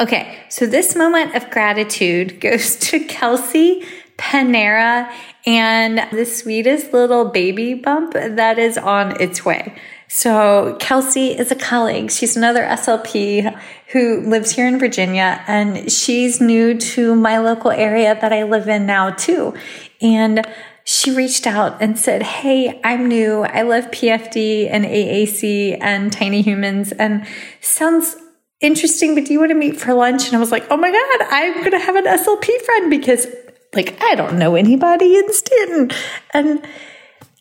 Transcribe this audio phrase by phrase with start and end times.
[0.00, 3.84] Okay, so this moment of gratitude goes to Kelsey
[4.16, 5.12] Panera
[5.46, 9.76] and the sweetest little baby bump that is on its way.
[10.08, 12.10] So Kelsey is a colleague.
[12.10, 13.58] She's another SLP
[13.88, 18.68] who lives here in Virginia and she's new to my local area that I live
[18.68, 19.54] in now too.
[20.00, 20.46] And
[20.84, 23.42] she reached out and said, Hey, I'm new.
[23.42, 27.26] I love PFD and AAC and tiny humans and
[27.60, 28.16] sounds
[28.60, 30.26] interesting, but do you want to meet for lunch?
[30.26, 33.26] And I was like, Oh my God, I'm going to have an SLP friend because
[33.74, 35.90] like, I don't know anybody in Staunton.
[36.32, 36.66] And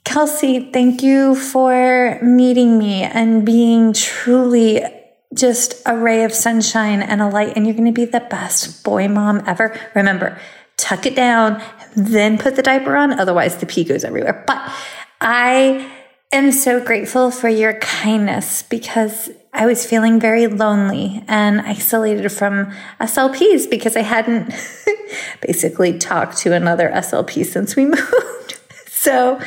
[0.03, 4.83] Kelsey, thank you for meeting me and being truly
[5.33, 7.53] just a ray of sunshine and a light.
[7.55, 9.79] And you're going to be the best boy mom ever.
[9.95, 10.39] Remember,
[10.77, 11.61] tuck it down,
[11.95, 13.19] then put the diaper on.
[13.19, 14.43] Otherwise, the pee goes everywhere.
[14.47, 14.71] But
[15.21, 15.87] I
[16.31, 22.71] am so grateful for your kindness because I was feeling very lonely and isolated from
[22.99, 24.53] SLPs because I hadn't
[25.41, 28.59] basically talked to another SLP since we moved.
[28.87, 29.39] So,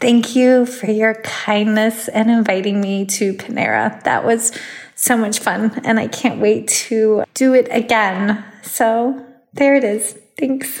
[0.00, 4.02] thank you for your kindness and inviting me to Panera.
[4.04, 4.52] That was
[4.94, 8.44] so much fun, and I can't wait to do it again.
[8.62, 10.12] So, there it is.
[10.38, 10.80] Thanks.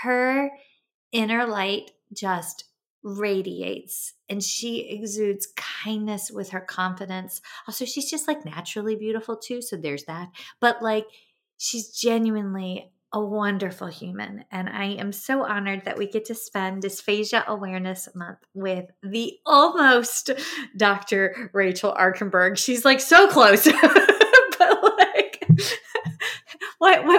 [0.00, 0.48] Her
[1.12, 2.64] inner light just
[3.02, 7.40] radiates and she exudes kindness with her confidence.
[7.68, 9.62] Also, she's just like naturally beautiful too.
[9.62, 10.28] So there's that.
[10.60, 11.06] But like,
[11.58, 14.44] she's genuinely a wonderful human.
[14.50, 19.38] And I am so honored that we get to spend Dysphagia Awareness Month with the
[19.46, 20.30] almost
[20.76, 21.50] Dr.
[21.52, 22.58] Rachel Arkenberg.
[22.58, 23.64] She's like so close.
[24.58, 25.46] but like,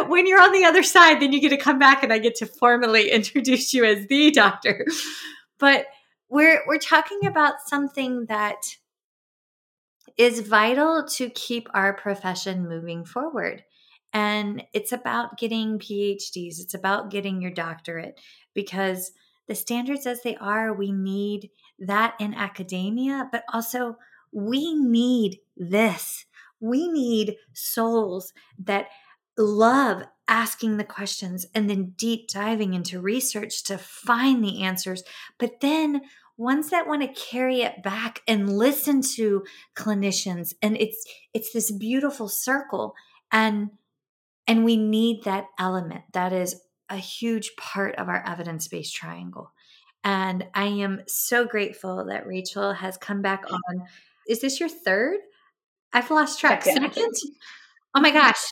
[0.07, 2.35] when you're on the other side, then you get to come back and I get
[2.35, 4.85] to formally introduce you as the doctor.
[5.57, 5.87] But
[6.29, 8.77] we're we're talking about something that
[10.17, 13.63] is vital to keep our profession moving forward.
[14.13, 18.19] And it's about getting PhDs, it's about getting your doctorate
[18.53, 19.11] because
[19.47, 23.97] the standards as they are, we need that in academia, but also
[24.31, 26.25] we need this.
[26.59, 28.87] We need souls that
[29.37, 35.03] love asking the questions and then deep diving into research to find the answers,
[35.37, 36.01] but then
[36.37, 39.43] ones that want to carry it back and listen to
[39.75, 41.03] clinicians and it's
[41.33, 42.93] it's this beautiful circle
[43.31, 43.71] and
[44.47, 49.51] and we need that element that is a huge part of our evidence based triangle.
[50.03, 53.83] And I am so grateful that Rachel has come back on.
[54.27, 55.17] Is this your third?
[55.91, 56.63] I've lost track.
[56.63, 56.93] Second.
[56.93, 57.13] Second?
[57.95, 58.51] Oh my gosh.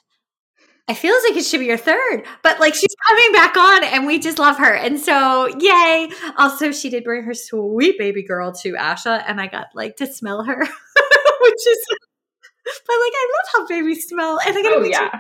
[0.87, 4.05] I feels like it should be your third, but like she's coming back on and
[4.05, 4.73] we just love her.
[4.73, 6.09] And so, yay.
[6.37, 10.05] Also, she did bring her sweet baby girl to ASHA and I got like to
[10.05, 11.85] smell her, which is,
[12.65, 15.19] but like, I love how babies smell and I got to oh, yeah.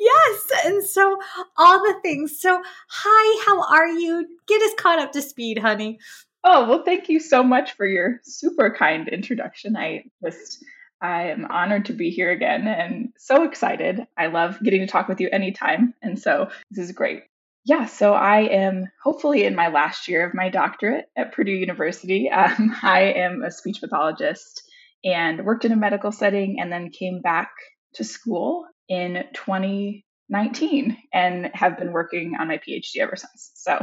[0.00, 0.64] Yes.
[0.64, 1.18] And so,
[1.56, 2.40] all the things.
[2.40, 4.26] So, hi, how are you?
[4.48, 6.00] Get us caught up to speed, honey.
[6.42, 9.76] Oh, well, thank you so much for your super kind introduction.
[9.76, 10.64] I just,
[11.00, 14.06] I am honored to be here again and so excited.
[14.16, 15.94] I love getting to talk with you anytime.
[16.02, 17.22] And so this is great.
[17.64, 22.30] Yeah, so I am hopefully in my last year of my doctorate at Purdue University.
[22.40, 24.62] Um, I am a speech pathologist
[25.04, 27.50] and worked in a medical setting and then came back
[27.94, 33.52] to school in 2019 and have been working on my PhD ever since.
[33.54, 33.78] So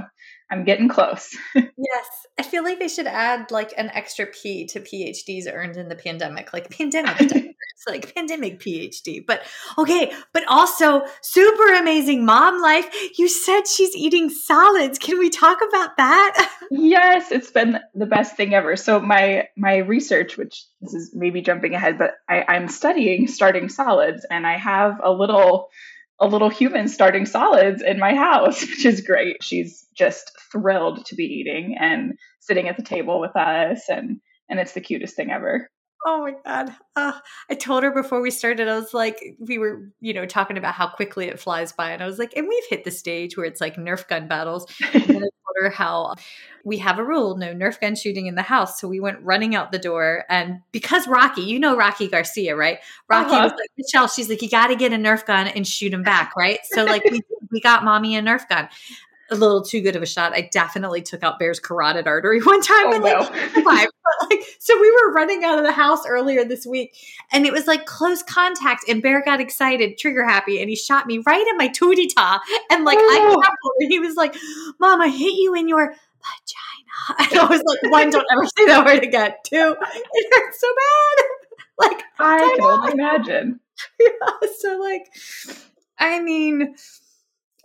[0.49, 1.35] I'm getting close.
[1.55, 2.07] yes.
[2.39, 5.95] I feel like they should add like an extra P to PhDs earned in the
[5.95, 7.19] pandemic, like pandemic
[7.77, 9.25] it's like pandemic PhD.
[9.25, 9.41] But
[9.77, 12.87] okay, but also super amazing mom life.
[13.17, 14.97] You said she's eating solids.
[14.97, 16.51] Can we talk about that?
[16.71, 18.75] yes, it's been the best thing ever.
[18.75, 23.69] So my my research, which this is maybe jumping ahead, but I, I'm studying starting
[23.69, 25.69] solids and I have a little
[26.19, 29.43] a little human starting solids in my house, which is great.
[29.43, 34.19] She's just thrilled to be eating and sitting at the table with us and
[34.49, 35.69] and it's the cutest thing ever.
[36.05, 36.73] Oh my god!
[36.95, 37.19] Uh,
[37.49, 38.69] I told her before we started.
[38.69, 42.01] I was like, we were, you know, talking about how quickly it flies by, and
[42.01, 44.71] I was like, and we've hit the stage where it's like Nerf gun battles.
[45.57, 46.15] And I told her how
[46.63, 48.79] we have a rule: no Nerf gun shooting in the house.
[48.79, 52.79] So we went running out the door, and because Rocky, you know Rocky Garcia, right?
[53.09, 53.43] Rocky uh-huh.
[53.43, 56.03] was like, Michelle, she's like, you got to get a Nerf gun and shoot him
[56.03, 56.59] back, right?
[56.63, 57.21] So like we
[57.51, 58.69] we got mommy a Nerf gun,
[59.29, 60.33] a little too good of a shot.
[60.33, 62.87] I definitely took out Bear's carotid artery one time.
[62.87, 63.61] Oh, like, no.
[63.63, 66.95] but like, so we were running out of the house earlier this week
[67.31, 71.07] and it was like close contact and Bear got excited, trigger happy, and he shot
[71.07, 72.41] me right in my tootie ta.
[72.71, 73.41] And like, oh.
[73.43, 74.35] I and he was like,
[74.79, 76.63] Mom, I hit you in your vagina.
[77.31, 79.31] And I was like, one, don't ever say that word again.
[79.45, 79.75] Two,
[80.13, 81.89] it hurts so bad.
[81.89, 83.59] Like, I can only imagine.
[83.99, 84.49] Yeah.
[84.59, 85.05] So like,
[85.99, 86.75] I mean,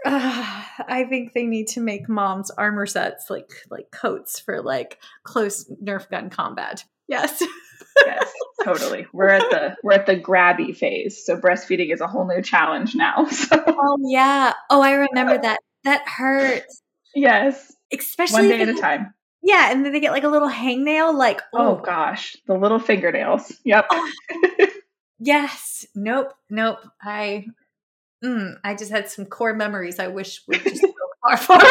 [0.04, 4.98] uh, I think they need to make mom's armor sets like like coats for like
[5.24, 6.84] close Nerf gun combat.
[7.08, 7.42] Yes.
[8.06, 8.32] yes,
[8.64, 9.06] totally.
[9.12, 11.24] We're at the we're at the grabby phase.
[11.24, 13.26] So breastfeeding is a whole new challenge now.
[13.32, 13.62] So.
[13.66, 14.54] Oh yeah.
[14.70, 15.60] Oh, I remember that.
[15.84, 16.82] That hurts.
[17.14, 17.72] Yes.
[17.92, 19.14] Especially one day at a time.
[19.42, 22.78] Yeah, and then they get like a little hangnail, like oh, oh gosh, the little
[22.78, 23.52] fingernails.
[23.64, 23.86] Yep.
[23.90, 24.10] Oh.
[25.18, 25.84] yes.
[25.96, 26.32] Nope.
[26.48, 26.78] Nope.
[27.02, 27.46] I
[28.22, 30.92] mm, I just had some core memories I wish we were just so
[31.22, 31.64] far, far away.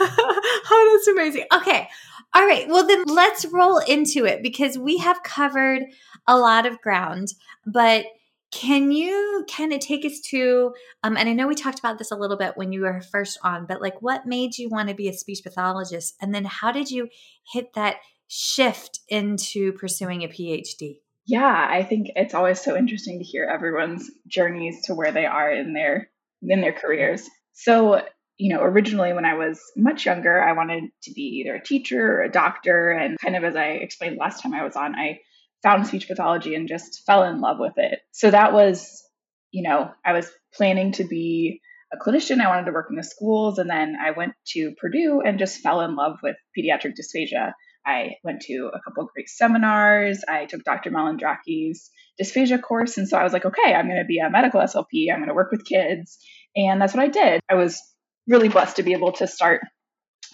[0.00, 1.46] oh, that's amazing.
[1.54, 1.88] Okay.
[2.34, 2.68] All right.
[2.68, 5.82] Well, then let's roll into it because we have covered
[6.26, 7.28] a lot of ground,
[7.64, 8.06] but
[8.54, 10.72] can you kind of take us to
[11.02, 13.36] um, and i know we talked about this a little bit when you were first
[13.42, 16.70] on but like what made you want to be a speech pathologist and then how
[16.70, 17.08] did you
[17.52, 17.96] hit that
[18.28, 24.10] shift into pursuing a phd yeah, I think it's always so interesting to hear everyone's
[24.26, 26.10] journeys to where they are in their
[26.42, 27.28] in their careers.
[27.54, 28.02] So,
[28.36, 32.18] you know, originally when I was much younger, I wanted to be either a teacher
[32.18, 35.20] or a doctor and kind of as I explained last time I was on, I
[35.62, 38.00] found speech pathology and just fell in love with it.
[38.12, 39.02] So that was,
[39.50, 42.40] you know, I was planning to be a clinician.
[42.40, 45.60] I wanted to work in the schools and then I went to Purdue and just
[45.60, 47.52] fell in love with pediatric dysphagia
[47.86, 50.22] I went to a couple of great seminars.
[50.26, 50.90] I took Dr.
[50.90, 52.96] Malandraki's dysphagia course.
[52.96, 55.12] And so I was like, okay, I'm going to be a medical SLP.
[55.12, 56.18] I'm going to work with kids.
[56.56, 57.40] And that's what I did.
[57.50, 57.80] I was
[58.26, 59.60] really blessed to be able to start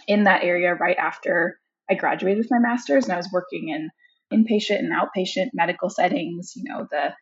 [0.07, 1.59] in that area right after
[1.91, 3.05] I graduated with my master's.
[3.05, 3.91] And I was working in
[4.33, 7.15] inpatient and outpatient medical settings, you know, the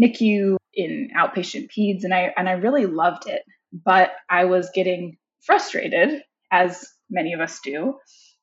[0.00, 2.04] NICU in outpatient peds.
[2.04, 3.42] And I, and I really loved it.
[3.72, 7.96] But I was getting frustrated, as many of us do,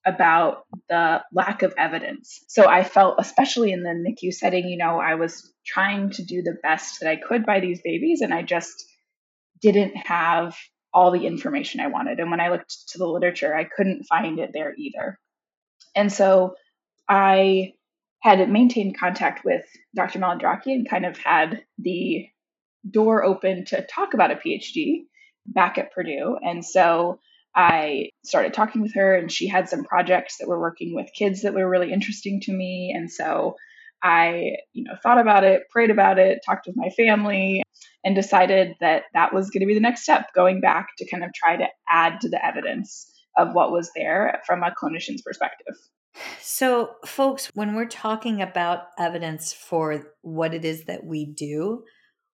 [0.05, 2.43] about the lack of evidence.
[2.47, 6.43] So I felt, especially in the NICU setting, you know, I was trying to do
[6.43, 8.85] the best that I could by these babies, and I just
[9.61, 10.55] didn't have
[10.93, 12.19] all the information I wanted.
[12.19, 15.19] And when I looked to the literature, I couldn't find it there either.
[15.95, 16.55] And so
[17.09, 17.73] I
[18.21, 20.19] had maintained contact with Dr.
[20.19, 22.27] Malandraki and kind of had the
[22.89, 25.05] door open to talk about a PhD
[25.45, 26.37] back at Purdue.
[26.41, 27.19] And so
[27.55, 31.41] I started talking with her, and she had some projects that were working with kids
[31.41, 32.93] that were really interesting to me.
[32.95, 33.55] And so
[34.03, 37.63] I, you know, thought about it, prayed about it, talked with my family,
[38.03, 41.23] and decided that that was going to be the next step, going back to kind
[41.23, 45.75] of try to add to the evidence of what was there from a clinician's perspective.
[46.39, 51.83] So, folks, when we're talking about evidence for what it is that we do,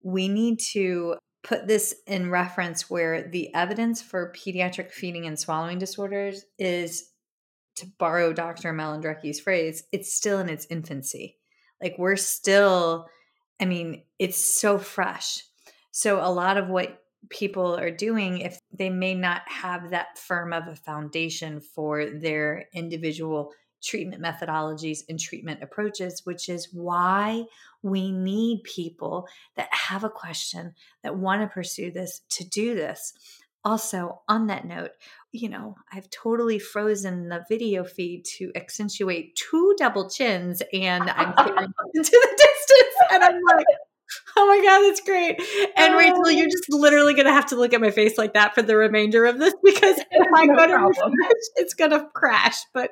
[0.03, 1.15] we need to
[1.45, 7.11] put this in reference where the evidence for pediatric feeding and swallowing disorders is,
[7.75, 8.73] to borrow Dr.
[8.73, 11.37] Malandraki's phrase, it's still in its infancy.
[11.81, 13.07] Like we're still,
[13.61, 15.43] I mean, it's so fresh.
[15.91, 20.51] So a lot of what people are doing, if they may not have that firm
[20.51, 23.51] of a foundation for their individual
[23.85, 27.43] treatment methodologies and treatment approaches, which is why
[27.81, 30.73] we need people that have a question,
[31.03, 33.13] that want to pursue this, to do this.
[33.63, 34.91] Also, on that note,
[35.31, 41.33] you know, I've totally frozen the video feed to accentuate two double chins and I'm
[41.33, 43.65] staring into the distance and I'm like,
[44.37, 45.41] Oh my god, that's great.
[45.77, 48.61] And Rachel, you're just literally gonna have to look at my face like that for
[48.61, 52.57] the remainder of this because if I no go to refresh, it's gonna crash.
[52.73, 52.91] But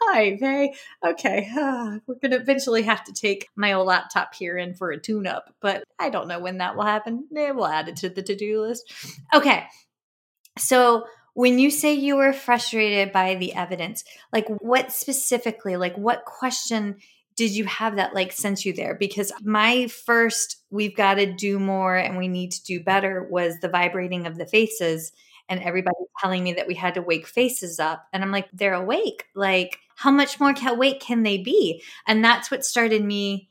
[0.00, 0.74] hi, Vay.
[1.04, 5.00] Okay, uh, we're gonna eventually have to take my old laptop here in for a
[5.00, 7.26] tune-up, but I don't know when that will happen.
[7.30, 8.92] We'll add it to the to-do list.
[9.34, 9.64] Okay,
[10.58, 11.04] so
[11.34, 16.96] when you say you were frustrated by the evidence, like what specifically, like what question
[17.36, 18.94] did you have that like sense you there?
[18.94, 23.58] Because my first, we've got to do more and we need to do better was
[23.60, 25.12] the vibrating of the faces
[25.48, 28.06] and everybody telling me that we had to wake faces up.
[28.12, 29.26] And I'm like, they're awake.
[29.34, 31.82] Like, how much more awake can they be?
[32.06, 33.50] And that's what started me.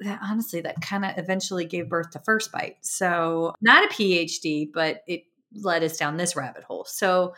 [0.00, 2.76] That honestly, that kind of eventually gave birth to First Bite.
[2.82, 6.84] So, not a PhD, but it led us down this rabbit hole.
[6.84, 7.34] So,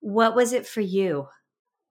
[0.00, 1.26] what was it for you?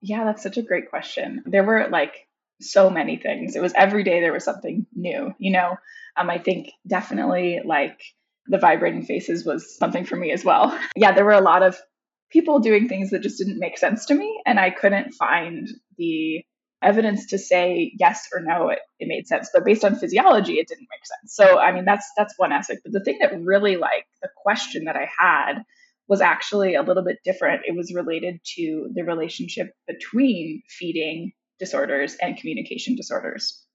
[0.02, 1.44] Yeah, that's such a great question.
[1.46, 2.28] There were like
[2.64, 3.56] so many things.
[3.56, 5.76] It was every day there was something new, you know?
[6.16, 8.00] Um, I think definitely like
[8.48, 10.78] the vibrating faces was something for me as well.
[10.96, 11.78] yeah, there were a lot of
[12.30, 14.42] people doing things that just didn't make sense to me.
[14.46, 15.68] And I couldn't find
[15.98, 16.44] the
[16.82, 19.50] evidence to say yes or no, it, it made sense.
[19.54, 21.34] But based on physiology, it didn't make sense.
[21.34, 22.82] So I mean that's that's one aspect.
[22.84, 25.64] But the thing that really like the question that I had
[26.08, 27.62] was actually a little bit different.
[27.66, 31.32] It was related to the relationship between feeding
[31.64, 33.66] disorders and communication disorders.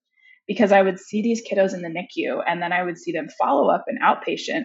[0.46, 3.28] Because I would see these kiddos in the NICU and then I would see them
[3.38, 4.64] follow up an outpatient,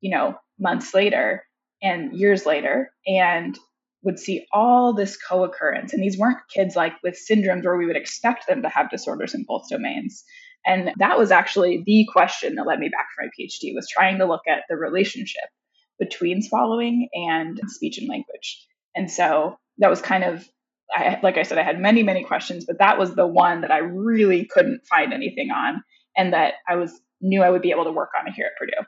[0.00, 1.44] you know, months later
[1.82, 3.58] and years later and
[4.02, 5.92] would see all this co occurrence.
[5.92, 9.34] And these weren't kids like with syndromes where we would expect them to have disorders
[9.34, 10.24] in both domains.
[10.64, 14.18] And that was actually the question that led me back for my PhD was trying
[14.18, 15.48] to look at the relationship
[15.98, 18.64] between swallowing and speech and language.
[18.94, 20.46] And so that was kind of
[20.94, 23.70] I, like I said, I had many, many questions, but that was the one that
[23.70, 25.82] I really couldn't find anything on
[26.16, 28.58] and that I was knew I would be able to work on it here at
[28.58, 28.86] Purdue.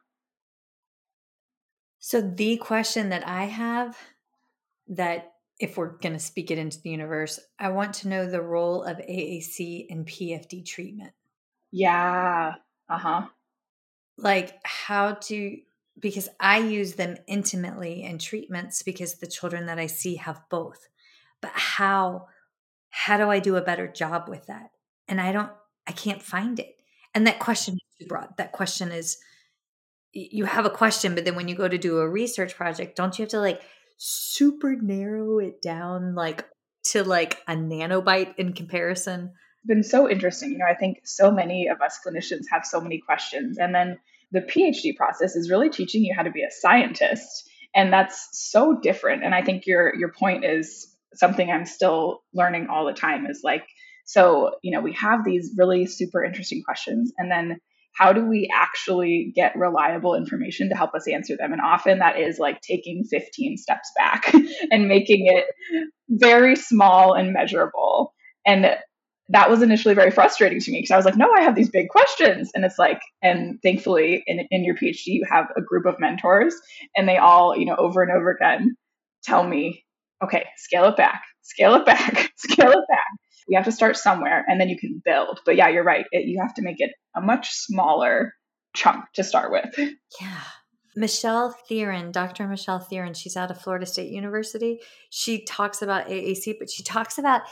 [2.01, 3.97] So the question that I have
[4.89, 8.43] that if we're going to speak it into the universe, I want to know the
[8.43, 11.13] role of AAC in PFD treatment.
[11.71, 12.55] Yeah.
[12.89, 13.23] Uh-huh.
[14.19, 15.59] Like how to
[15.99, 20.89] because I use them intimately in treatments because the children that I see have both
[21.45, 22.27] but how
[22.89, 24.71] how do i do a better job with that?
[25.09, 25.53] And i don't
[25.87, 26.75] i can't find it.
[27.15, 29.19] And that question is too broad that question is
[30.13, 33.19] you have a question but then when you go to do a research project don't
[33.19, 33.61] you have to like
[33.99, 36.47] super narrow it down like
[36.85, 39.33] to like a nanobyte in comparison?
[39.59, 42.81] It's been so interesting you know i think so many of us clinicians have so
[42.81, 43.99] many questions and then
[44.33, 48.79] the phd process is really teaching you how to be a scientist and that's so
[48.81, 53.27] different and i think your your point is something I'm still learning all the time
[53.27, 53.65] is like,
[54.07, 57.59] so, you know, we have these really super interesting questions, and then
[57.95, 61.53] how do we actually get reliable information to help us answer them?
[61.53, 64.33] And often that is like taking 15 steps back
[64.71, 65.47] and making it
[66.09, 68.13] very small and measurable.
[68.45, 68.77] And
[69.29, 71.71] that was initially very frustrating to me because I was like, no, I have these
[71.71, 72.51] big questions.
[72.55, 76.55] And it's like, and thankfully in, in your PhD, you have a group of mentors
[76.97, 78.77] and they all, you know, over and over again
[79.23, 79.84] tell me
[80.23, 83.07] okay, scale it back, scale it back, scale it back.
[83.49, 85.41] We have to start somewhere and then you can build.
[85.45, 86.07] But yeah, you're right.
[86.13, 88.33] It, you have to make it a much smaller
[88.75, 89.77] chunk to start with.
[90.21, 90.41] Yeah.
[90.97, 92.47] Michelle Theron, Dr.
[92.47, 94.81] Michelle Theron, she's out of Florida State University.
[95.11, 97.43] She talks about AAC, but she talks about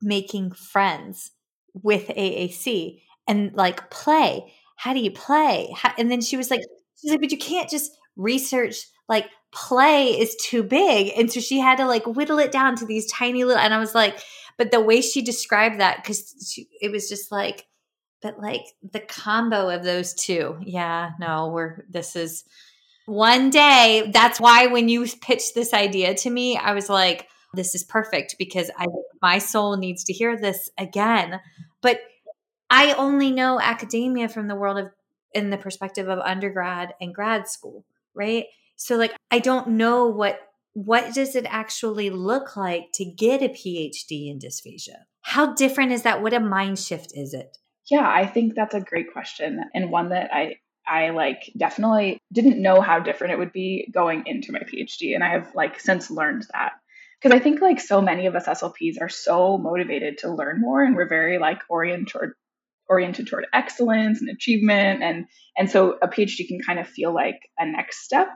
[0.00, 1.32] making friends
[1.74, 4.52] with AAC and like play.
[4.76, 5.68] How do you play?
[5.76, 6.60] How, and then she was like,
[7.00, 8.76] she's like, but you can't just research
[9.08, 11.12] like play is too big.
[11.16, 13.78] And so she had to like whittle it down to these tiny little, and I
[13.78, 14.18] was like,
[14.56, 16.34] but the way she described that, because
[16.80, 17.66] it was just like,
[18.20, 22.44] but like the combo of those two, yeah, no, we're this is
[23.06, 24.10] one day.
[24.12, 28.36] That's why when you pitched this idea to me, I was like, this is perfect
[28.38, 28.86] because I
[29.22, 31.40] my soul needs to hear this again.
[31.80, 32.00] But
[32.68, 34.90] I only know academia from the world of
[35.32, 38.44] in the perspective of undergrad and grad school, right?
[38.76, 40.40] So like I don't know what
[40.74, 45.06] what does it actually look like to get a PhD in dysphagia?
[45.22, 46.22] How different is that?
[46.22, 47.58] What a mind shift is it?
[47.90, 50.56] Yeah, I think that's a great question and one that I
[50.86, 55.24] I like definitely didn't know how different it would be going into my PhD and
[55.24, 56.72] I have like since learned that.
[57.20, 60.84] Because I think like so many of us SLPs are so motivated to learn more
[60.84, 62.30] and we're very like oriented
[62.88, 65.26] oriented toward excellence and achievement and
[65.58, 68.28] and so a phd can kind of feel like a next step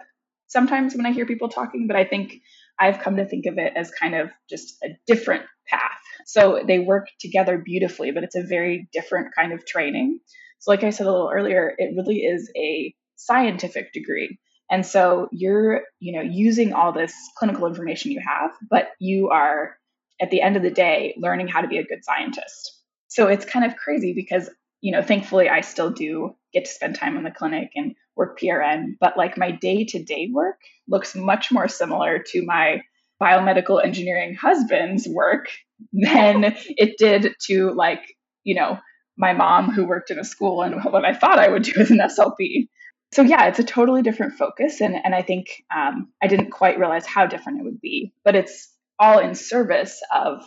[0.53, 2.35] sometimes when i hear people talking but i think
[2.79, 5.99] i've come to think of it as kind of just a different path.
[6.27, 10.21] So they work together beautifully but it's a very different kind of training.
[10.61, 14.39] So like i said a little earlier it really is a scientific degree.
[14.71, 19.77] And so you're you know using all this clinical information you have but you are
[20.21, 22.79] at the end of the day learning how to be a good scientist.
[23.09, 24.49] So it's kind of crazy because,
[24.81, 28.38] you know, thankfully I still do get to spend time in the clinic and work
[28.38, 32.83] PRN, but like my day to day work looks much more similar to my
[33.21, 35.49] biomedical engineering husband's work
[35.92, 38.00] than it did to like,
[38.45, 38.78] you know,
[39.16, 41.90] my mom who worked in a school and what I thought I would do as
[41.90, 42.69] an SLP.
[43.12, 46.78] So yeah, it's a totally different focus, and and I think um, I didn't quite
[46.78, 50.42] realize how different it would be, but it's all in service of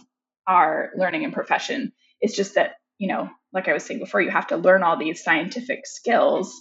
[0.48, 1.92] our learning and profession
[2.22, 4.98] it's just that, you know, like I was saying before, you have to learn all
[4.98, 6.60] these scientific skills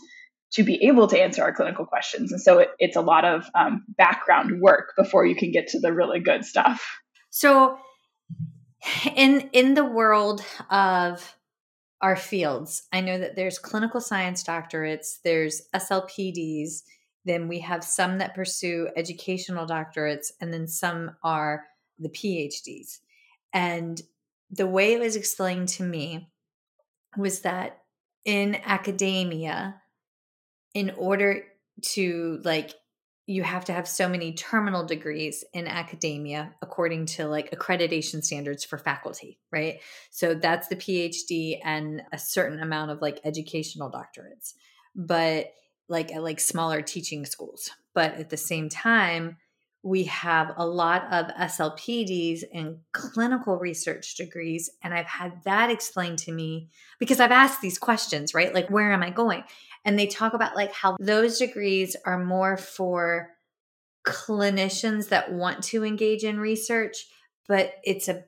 [0.55, 2.31] to be able to answer our clinical questions.
[2.33, 5.81] And so it, it's a lot of um, background work before you can get to
[5.81, 7.01] the really good stuff.
[7.31, 7.79] So,
[9.17, 11.37] in in the world of
[12.01, 16.83] our fields, I know that there's clinical science doctorates, there's SLPDs,
[17.25, 21.65] then we have some that pursue educational doctorates, and then some are
[21.99, 23.01] the PhDs.
[23.53, 24.01] And
[24.51, 26.29] the way it was explained to me
[27.17, 27.83] was that
[28.25, 29.81] in academia,
[30.75, 31.45] in order
[31.83, 32.75] to like,
[33.27, 38.65] you have to have so many terminal degrees in academia according to like accreditation standards
[38.65, 39.81] for faculty, right?
[40.11, 44.53] So that's the PhD and a certain amount of like educational doctorates,
[44.95, 45.53] but
[45.89, 47.71] like at like smaller teaching schools.
[47.95, 49.39] But at the same time,
[49.85, 54.71] we have a lot of SLPDs and clinical research degrees.
[54.83, 58.55] And I've had that explained to me because I've asked these questions, right?
[58.55, 59.45] Like, where am I going?
[59.85, 63.31] And they talk about like how those degrees are more for
[64.07, 67.07] clinicians that want to engage in research,
[67.47, 68.25] but it's a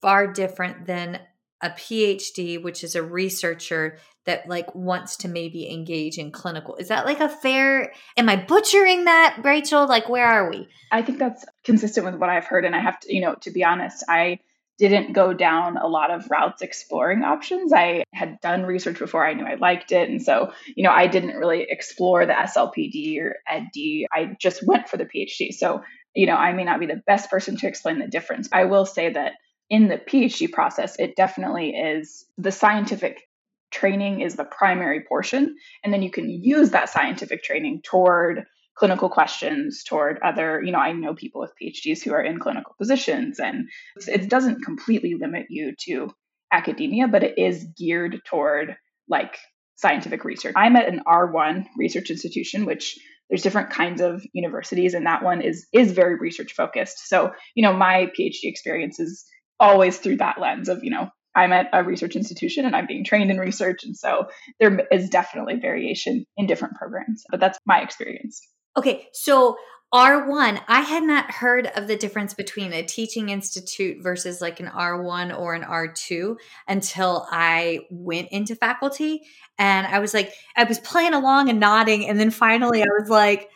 [0.00, 1.18] far different than
[1.62, 6.76] a PhD, which is a researcher that like wants to maybe engage in clinical.
[6.76, 9.86] Is that like a fair am I butchering that, Rachel?
[9.86, 10.68] Like where are we?
[10.92, 13.50] I think that's consistent with what I've heard and I have to, you know, to
[13.50, 14.40] be honest, I
[14.78, 17.70] didn't go down a lot of routes exploring options.
[17.70, 20.08] I had done research before I knew I liked it.
[20.08, 24.04] And so, you know, I didn't really explore the SLPD or EdD.
[24.10, 25.52] I just went for the PhD.
[25.52, 25.82] So,
[26.14, 28.48] you know, I may not be the best person to explain the difference.
[28.52, 29.32] I will say that
[29.70, 33.22] in the PhD process, it definitely is the scientific
[33.70, 35.56] training is the primary portion.
[35.84, 38.44] And then you can use that scientific training toward
[38.76, 42.74] clinical questions, toward other, you know, I know people with PhDs who are in clinical
[42.78, 43.68] positions, and
[44.08, 46.10] it doesn't completely limit you to
[46.52, 48.76] academia, but it is geared toward
[49.08, 49.38] like
[49.76, 50.54] scientific research.
[50.56, 55.40] I'm at an R1 research institution, which there's different kinds of universities and that one
[55.40, 57.08] is is very research focused.
[57.08, 59.24] So, you know, my PhD experience is
[59.60, 63.04] always through that lens of, you know, I'm at a research institution and I'm being
[63.04, 63.84] trained in research.
[63.84, 68.40] And so there is definitely variation in different programs, but that's my experience.
[68.76, 69.06] Okay.
[69.12, 69.56] So
[69.94, 74.66] R1, I had not heard of the difference between a teaching institute versus like an
[74.66, 76.36] R1 or an R2
[76.68, 79.22] until I went into faculty.
[79.58, 82.08] And I was like, I was playing along and nodding.
[82.08, 83.50] And then finally I was like,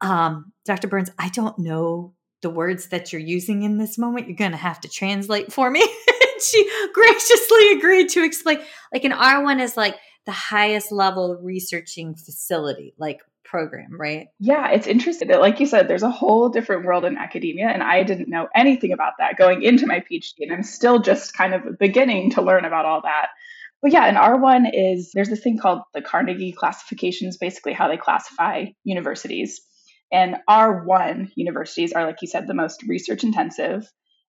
[0.00, 0.88] um, Dr.
[0.88, 4.28] Burns, I don't know the words that you're using in this moment.
[4.28, 5.80] You're going to have to translate for me.
[6.42, 8.58] she graciously agreed to explain.
[8.92, 14.28] Like an R1 is like the highest level researching facility, like program, right?
[14.38, 15.28] Yeah, it's interesting.
[15.28, 18.92] Like you said, there's a whole different world in academia, and I didn't know anything
[18.92, 22.64] about that going into my PhD, and I'm still just kind of beginning to learn
[22.64, 23.28] about all that.
[23.82, 27.96] But yeah, an R1 is there's this thing called the Carnegie classifications, basically how they
[27.96, 29.60] classify universities.
[30.12, 33.88] And R1 universities are, like you said, the most research intensive.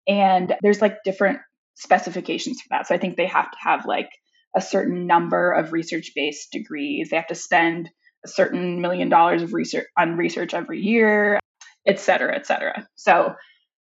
[0.07, 1.39] And there's like different
[1.75, 2.87] specifications for that.
[2.87, 4.09] So I think they have to have like
[4.55, 7.09] a certain number of research based degrees.
[7.09, 7.89] They have to spend
[8.25, 11.39] a certain million dollars of research on research every year,
[11.85, 12.87] et cetera, et cetera.
[12.95, 13.35] So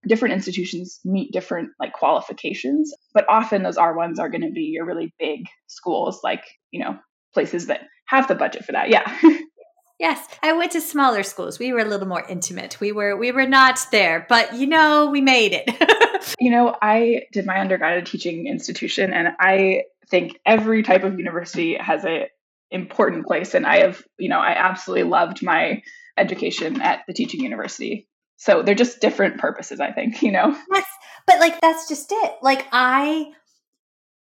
[0.08, 4.86] different institutions meet different like qualifications, but often those R1s are going to be your
[4.86, 6.98] really big schools, like, you know,
[7.34, 8.90] places that have the budget for that.
[8.90, 9.18] Yeah.
[10.00, 11.58] Yes, I went to smaller schools.
[11.58, 12.80] We were a little more intimate.
[12.82, 16.36] We were we were not there, but you know, we made it.
[16.40, 21.76] you know, I did my undergraduate teaching institution and I think every type of university
[21.76, 22.30] has a
[22.72, 25.82] important place and I have, you know, I absolutely loved my
[26.18, 28.08] education at the teaching university.
[28.38, 30.58] So they're just different purposes, I think, you know.
[30.72, 30.86] Yes.
[31.26, 32.34] But like that's just it.
[32.42, 33.32] Like I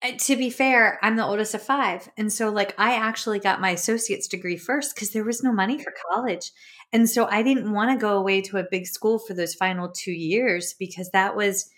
[0.02, 2.08] uh, to be fair, I'm the oldest of five.
[2.16, 5.82] And so, like, I actually got my associate's degree first because there was no money
[5.82, 6.52] for college.
[6.92, 9.88] And so, I didn't want to go away to a big school for those final
[9.88, 11.70] two years because that was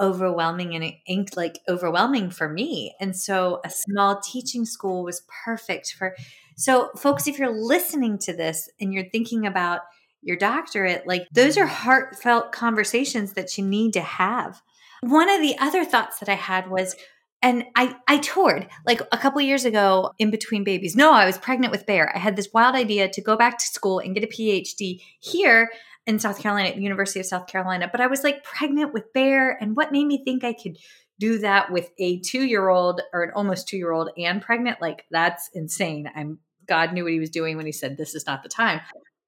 [0.00, 0.74] overwhelming
[1.06, 2.94] and like overwhelming for me.
[3.00, 6.14] And so, a small teaching school was perfect for.
[6.56, 9.80] So, folks, if you're listening to this and you're thinking about
[10.20, 14.60] your doctorate, like, those are heartfelt conversations that you need to have.
[15.00, 16.94] One of the other thoughts that I had was,
[17.42, 20.94] and I, I toured like a couple years ago in between babies.
[20.94, 22.14] No, I was pregnant with Bear.
[22.14, 25.70] I had this wild idea to go back to school and get a PhD here
[26.06, 27.88] in South Carolina at the University of South Carolina.
[27.90, 29.58] But I was like pregnant with Bear.
[29.60, 30.78] And what made me think I could
[31.18, 34.80] do that with a two year old or an almost two year old and pregnant?
[34.80, 36.08] Like, that's insane.
[36.14, 38.80] I'm God knew what he was doing when he said this is not the time.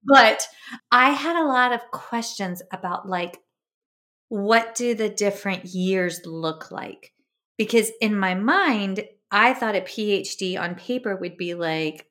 [0.05, 0.47] But
[0.93, 3.39] I had a lot of questions about like,
[4.29, 7.14] what do the different years look like?
[7.59, 12.07] Because in my mind i thought a phd on paper would be like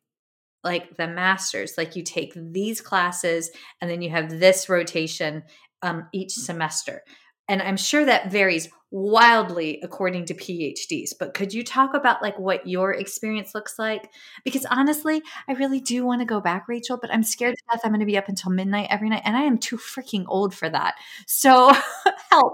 [0.63, 3.51] like the masters like you take these classes
[3.81, 5.43] and then you have this rotation
[5.81, 7.03] um, each semester
[7.47, 12.37] and i'm sure that varies wildly according to phds but could you talk about like
[12.37, 14.11] what your experience looks like?
[14.43, 17.81] Because honestly i really do want to go back rachel but i'm scared to death
[17.83, 20.53] i'm going to be up until midnight every night and i am too freaking old
[20.53, 20.93] for that.
[21.25, 21.73] So
[22.31, 22.53] help.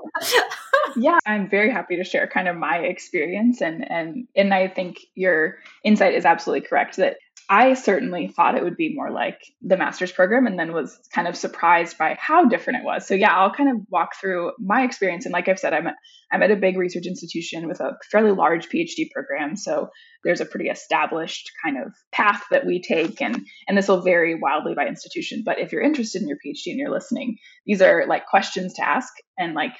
[0.95, 4.99] Yeah i'm very happy to share kind of my experience and and and i think
[5.15, 7.17] your insight is absolutely correct that
[7.51, 11.27] I certainly thought it would be more like the master's program and then was kind
[11.27, 13.07] of surprised by how different it was.
[13.07, 15.25] So yeah, I'll kind of walk through my experience.
[15.25, 15.87] And like I've said, I'm
[16.31, 19.55] I'm at a big research institution with a fairly large PhD program.
[19.55, 19.89] So
[20.23, 24.35] there's a pretty established kind of path that we take and and this will vary
[24.35, 25.41] wildly by institution.
[25.43, 28.87] But if you're interested in your PhD and you're listening, these are like questions to
[28.87, 29.73] ask and like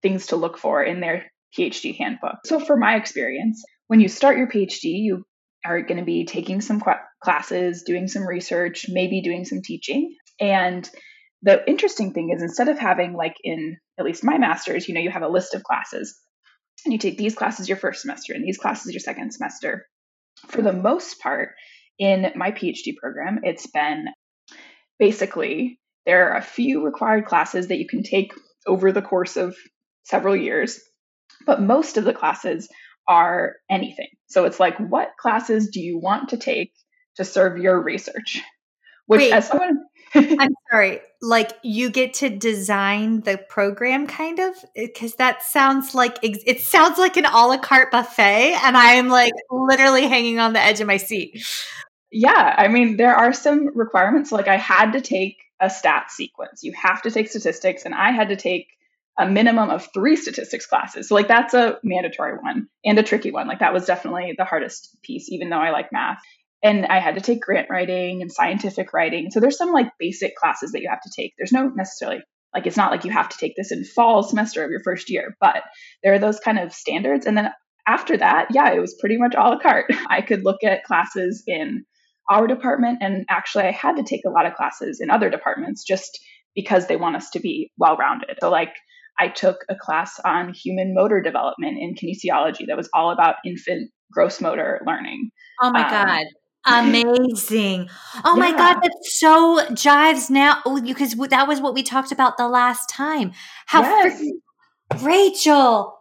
[0.00, 2.36] things to look for in their PhD handbook.
[2.46, 5.24] So for my experience, when you start your PhD, you
[5.64, 6.92] are going to be taking some qu-
[7.22, 10.14] classes, doing some research, maybe doing some teaching.
[10.40, 10.88] And
[11.42, 15.00] the interesting thing is instead of having like in at least my master's, you know,
[15.00, 16.18] you have a list of classes
[16.84, 19.86] and you take these classes your first semester and these classes your second semester.
[20.48, 21.50] For the most part,
[21.98, 24.06] in my PhD program, it's been
[24.98, 28.32] basically there are a few required classes that you can take
[28.66, 29.54] over the course of
[30.04, 30.80] several years,
[31.44, 32.68] but most of the classes
[33.10, 34.06] are anything.
[34.28, 36.72] So it's like, what classes do you want to take
[37.16, 38.40] to serve your research?
[39.06, 44.54] Which, Wait, as someone, I'm sorry, like you get to design the program, kind of,
[44.54, 48.92] uh, because that sounds like it sounds like an a la carte buffet, and I
[48.92, 51.44] am like literally hanging on the edge of my seat.
[52.12, 54.30] Yeah, I mean, there are some requirements.
[54.30, 56.62] Like, I had to take a stat sequence.
[56.62, 58.68] You have to take statistics, and I had to take
[59.18, 61.08] a minimum of three statistics classes.
[61.08, 63.48] So like that's a mandatory one and a tricky one.
[63.48, 66.20] Like that was definitely the hardest piece, even though I like math.
[66.62, 69.30] And I had to take grant writing and scientific writing.
[69.30, 71.34] So there's some like basic classes that you have to take.
[71.36, 72.22] There's no necessarily
[72.54, 75.10] like it's not like you have to take this in fall semester of your first
[75.10, 75.62] year, but
[76.02, 77.26] there are those kind of standards.
[77.26, 77.50] And then
[77.86, 79.90] after that, yeah, it was pretty much a la carte.
[80.08, 81.84] I could look at classes in
[82.28, 85.84] our department, and actually, I had to take a lot of classes in other departments
[85.84, 86.20] just
[86.54, 88.38] because they want us to be well rounded.
[88.40, 88.74] So, like,
[89.20, 93.90] I took a class on human motor development in kinesiology that was all about infant
[94.10, 95.30] gross motor learning.
[95.60, 96.26] Oh my um, God.
[96.64, 97.88] Amazing.
[98.24, 98.40] Oh yeah.
[98.40, 102.48] my God, that so jives now because oh, that was what we talked about the
[102.48, 103.32] last time.
[103.66, 104.22] How yes.
[105.02, 105.98] Rachel.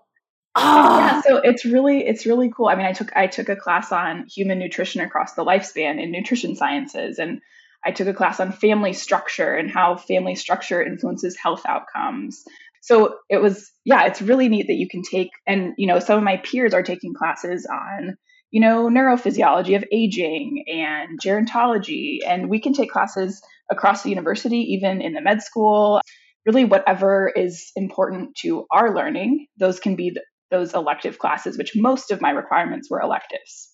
[0.55, 0.97] Oh.
[0.97, 2.67] Yeah, so it's really it's really cool.
[2.67, 6.11] I mean, I took I took a class on human nutrition across the lifespan in
[6.11, 7.41] nutrition sciences and
[7.85, 12.43] I took a class on family structure and how family structure influences health outcomes.
[12.81, 16.17] So it was, yeah, it's really neat that you can take, and, you know, some
[16.17, 18.15] of my peers are taking classes on,
[18.51, 22.19] you know, neurophysiology of aging and gerontology.
[22.25, 26.01] And we can take classes across the university, even in the med school.
[26.45, 31.73] Really, whatever is important to our learning, those can be the, those elective classes, which
[31.75, 33.69] most of my requirements were electives.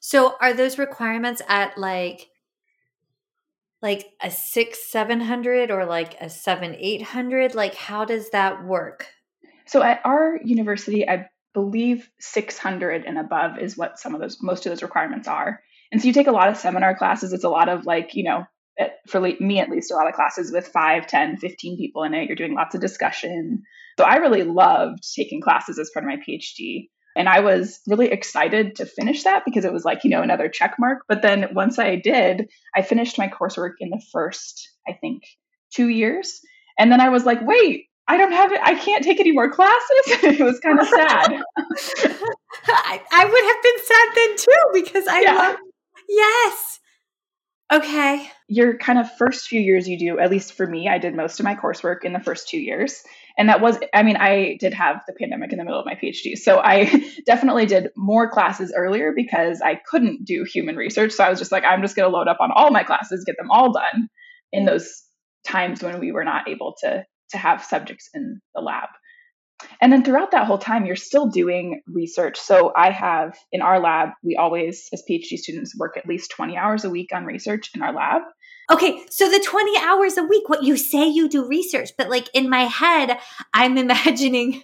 [0.00, 2.26] So are those requirements at like
[3.82, 7.54] like a six, seven hundred or like a seven, eight hundred?
[7.54, 9.06] Like how does that work?
[9.66, 14.64] So at our university, I believe 600 and above is what some of those most
[14.66, 15.60] of those requirements are.
[15.90, 17.32] And so you take a lot of seminar classes.
[17.32, 18.44] It's a lot of like, you know,
[19.08, 22.26] for me at least, a lot of classes with 5, 10, 15 people in it.
[22.26, 23.62] You're doing lots of discussion.
[23.98, 26.88] So I really loved taking classes as part of my PhD.
[27.16, 30.48] And I was really excited to finish that because it was like, you know, another
[30.48, 31.04] check mark.
[31.08, 35.24] But then once I did, I finished my coursework in the first, I think,
[35.74, 36.40] two years.
[36.78, 38.60] And then I was like, wait, I don't have it.
[38.62, 40.00] I can't take any more classes.
[40.06, 41.32] it was kind of sad.
[42.66, 45.34] I, I, would have been sad then too because I yeah.
[45.34, 45.56] love,
[46.08, 46.80] yes.
[47.70, 48.30] Okay.
[48.48, 51.38] Your kind of first few years you do, at least for me, I did most
[51.38, 53.02] of my coursework in the first two years.
[53.38, 55.94] And that was, I mean, I did have the pandemic in the middle of my
[55.94, 56.36] PhD.
[56.36, 61.12] So I definitely did more classes earlier because I couldn't do human research.
[61.12, 63.24] So I was just like, I'm just going to load up on all my classes,
[63.24, 64.08] get them all done
[64.52, 64.70] in mm-hmm.
[64.70, 65.04] those
[65.46, 68.88] times when we were not able to to have subjects in the lab.
[69.80, 72.38] And then throughout that whole time, you're still doing research.
[72.38, 76.56] So I have in our lab, we always, as PhD students, work at least 20
[76.56, 78.22] hours a week on research in our lab.
[78.70, 82.28] Okay, so the 20 hours a week, what you say you do research, but like
[82.34, 83.18] in my head,
[83.54, 84.62] I'm imagining.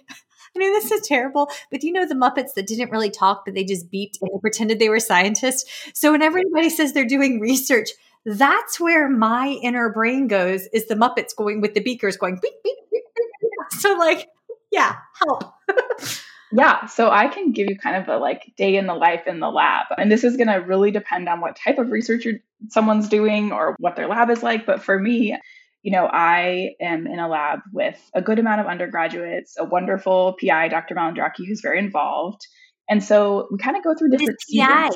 [0.55, 3.55] I mean, this is terrible, but you know the Muppets that didn't really talk, but
[3.55, 5.65] they just beeped and they pretended they were scientists?
[5.93, 7.89] So when everybody says they're doing research,
[8.25, 12.53] that's where my inner brain goes is the Muppets going with the beakers going beep,
[12.63, 13.79] beep, beep, beep.
[13.81, 14.29] So like,
[14.71, 15.53] yeah, help.
[16.51, 16.85] yeah.
[16.85, 19.49] So I can give you kind of a like day in the life in the
[19.49, 19.87] lab.
[19.97, 22.27] And this is going to really depend on what type of research
[22.69, 24.65] someone's doing or what their lab is like.
[24.65, 25.37] But for me,
[25.83, 30.35] you know, I am in a lab with a good amount of undergraduates, a wonderful
[30.41, 30.95] PI, Dr.
[30.95, 32.41] Malandraki, who's very involved.
[32.89, 34.89] And so we kind of go through different PI.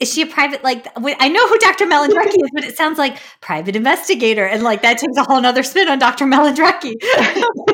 [0.00, 1.86] Is she a private like I know who Dr.
[1.86, 5.62] Malandraki is, but it sounds like private investigator, and like that takes a whole other
[5.62, 6.26] spin on Dr.
[6.26, 6.94] Malandraki.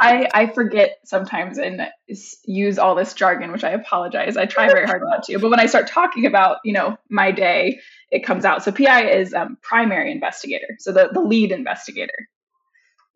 [0.00, 1.88] I I forget sometimes and
[2.44, 4.36] use all this jargon, which I apologize.
[4.36, 7.30] I try very hard not to, but when I start talking about you know my
[7.32, 8.62] day, it comes out.
[8.62, 12.28] So PI is um, primary investigator, so the the lead investigator.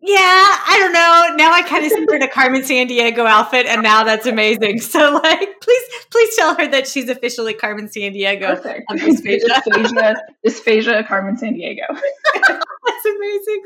[0.03, 1.37] Yeah, I don't know.
[1.37, 4.81] Now I kind of see her in a Carmen Sandiego outfit, and now that's amazing.
[4.81, 8.91] So, like, please, please tell her that she's officially Carmen Sandiego Perfect.
[8.91, 9.63] of dysphagia.
[9.67, 12.01] dysphagia, dysphagia, Carmen Sandiego.
[13.03, 13.63] that's amazing.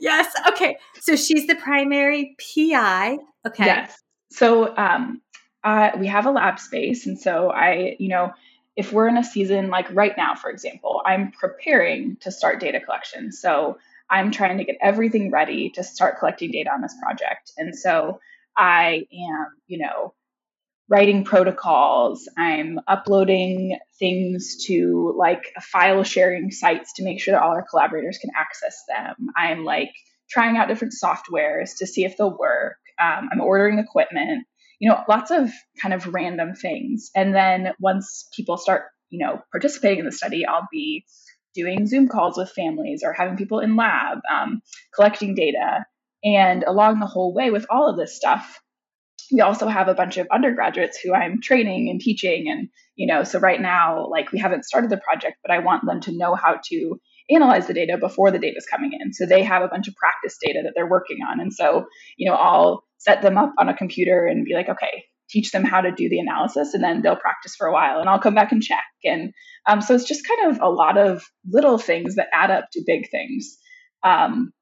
[0.00, 0.32] Yes.
[0.48, 0.76] Okay.
[1.00, 3.18] So she's the primary PI.
[3.46, 3.66] Okay.
[3.66, 3.96] Yes.
[4.30, 5.22] So, um,
[5.64, 8.32] uh, we have a lab space, and so I, you know,
[8.76, 12.78] if we're in a season like right now, for example, I'm preparing to start data
[12.80, 13.32] collection.
[13.32, 13.76] So
[14.08, 17.52] I'm trying to get everything ready to start collecting data on this project.
[17.58, 18.20] And so
[18.56, 20.14] I am, you know,
[20.88, 22.28] writing protocols.
[22.36, 28.18] I'm uploading things to like file sharing sites to make sure that all our collaborators
[28.18, 29.28] can access them.
[29.36, 29.90] I'm like
[30.30, 32.76] trying out different softwares to see if they'll work.
[33.00, 34.46] Um, I'm ordering equipment,
[34.78, 37.10] you know, lots of kind of random things.
[37.14, 41.04] And then once people start, you know, participating in the study, I'll be
[41.54, 44.62] doing Zoom calls with families or having people in lab, um,
[44.94, 45.84] collecting data.
[46.24, 48.60] And along the whole way with all of this stuff,
[49.32, 52.48] we also have a bunch of undergraduates who I'm training and teaching.
[52.48, 55.84] And, you know, so right now, like we haven't started the project, but I want
[55.86, 59.12] them to know how to analyze the data before the data is coming in.
[59.12, 61.40] So they have a bunch of practice data that they're working on.
[61.40, 61.86] And so,
[62.16, 65.64] you know, I'll set them up on a computer and be like, okay, teach them
[65.64, 68.34] how to do the analysis and then they'll practice for a while and I'll come
[68.34, 68.84] back and check.
[69.04, 69.32] And
[69.66, 72.82] um, so it's just kind of a lot of little things that add up to
[72.86, 73.58] big things.
[74.02, 74.52] Um,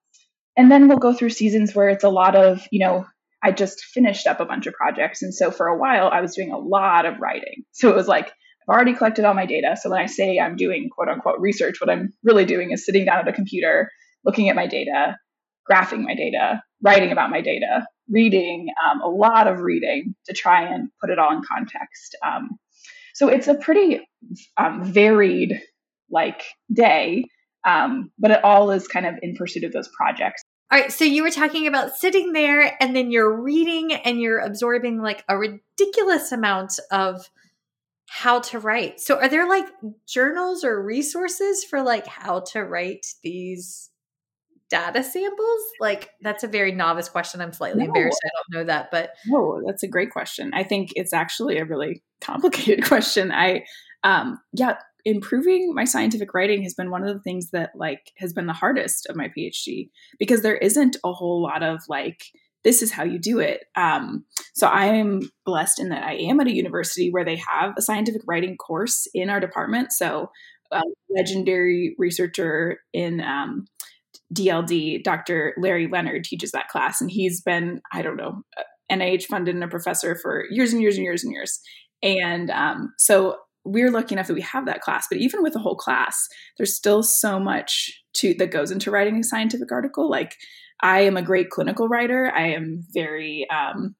[0.56, 3.06] and then we'll go through seasons where it's a lot of, you know,
[3.46, 5.22] I just finished up a bunch of projects.
[5.22, 7.62] And so for a while, I was doing a lot of writing.
[7.70, 9.76] So it was like, I've already collected all my data.
[9.80, 13.04] So when I say I'm doing quote unquote research, what I'm really doing is sitting
[13.04, 13.88] down at a computer,
[14.24, 15.16] looking at my data,
[15.70, 20.62] graphing my data, writing about my data, reading, um, a lot of reading to try
[20.62, 22.16] and put it all in context.
[22.26, 22.58] Um,
[23.14, 24.00] so it's a pretty
[24.56, 25.60] um, varied
[26.10, 27.26] like day,
[27.64, 30.42] um, but it all is kind of in pursuit of those projects.
[30.76, 34.40] All right, so you were talking about sitting there and then you're reading and you're
[34.40, 37.30] absorbing like a ridiculous amount of
[38.10, 39.00] how to write.
[39.00, 39.64] So are there like
[40.06, 43.88] journals or resources for like how to write these
[44.68, 45.62] data samples?
[45.80, 47.40] Like that's a very novice question.
[47.40, 47.86] I'm slightly no.
[47.86, 48.20] embarrassed.
[48.22, 50.50] I don't know that, but no, that's a great question.
[50.52, 53.32] I think it's actually a really complicated question.
[53.32, 53.64] I
[54.04, 58.32] um yeah, improving my scientific writing has been one of the things that like has
[58.32, 59.88] been the hardest of my PhD
[60.18, 62.24] because there isn't a whole lot of like
[62.64, 63.66] this is how you do it.
[63.76, 67.74] Um, so I am blessed in that I am at a university where they have
[67.78, 69.92] a scientific writing course in our department.
[69.92, 70.30] So
[70.72, 73.66] a legendary researcher in um,
[74.34, 75.54] DLD, Dr.
[75.56, 78.42] Larry Leonard teaches that class, and he's been, I don't know,
[78.90, 81.60] NIH funded and a professor for years and years and years and years.
[82.02, 85.06] And um, so we're lucky enough that we have that class.
[85.10, 86.16] But even with the whole class,
[86.56, 90.08] there's still so much to that goes into writing a scientific article.
[90.10, 90.36] Like
[90.82, 92.32] I am a great clinical writer.
[92.34, 93.94] I am very, um,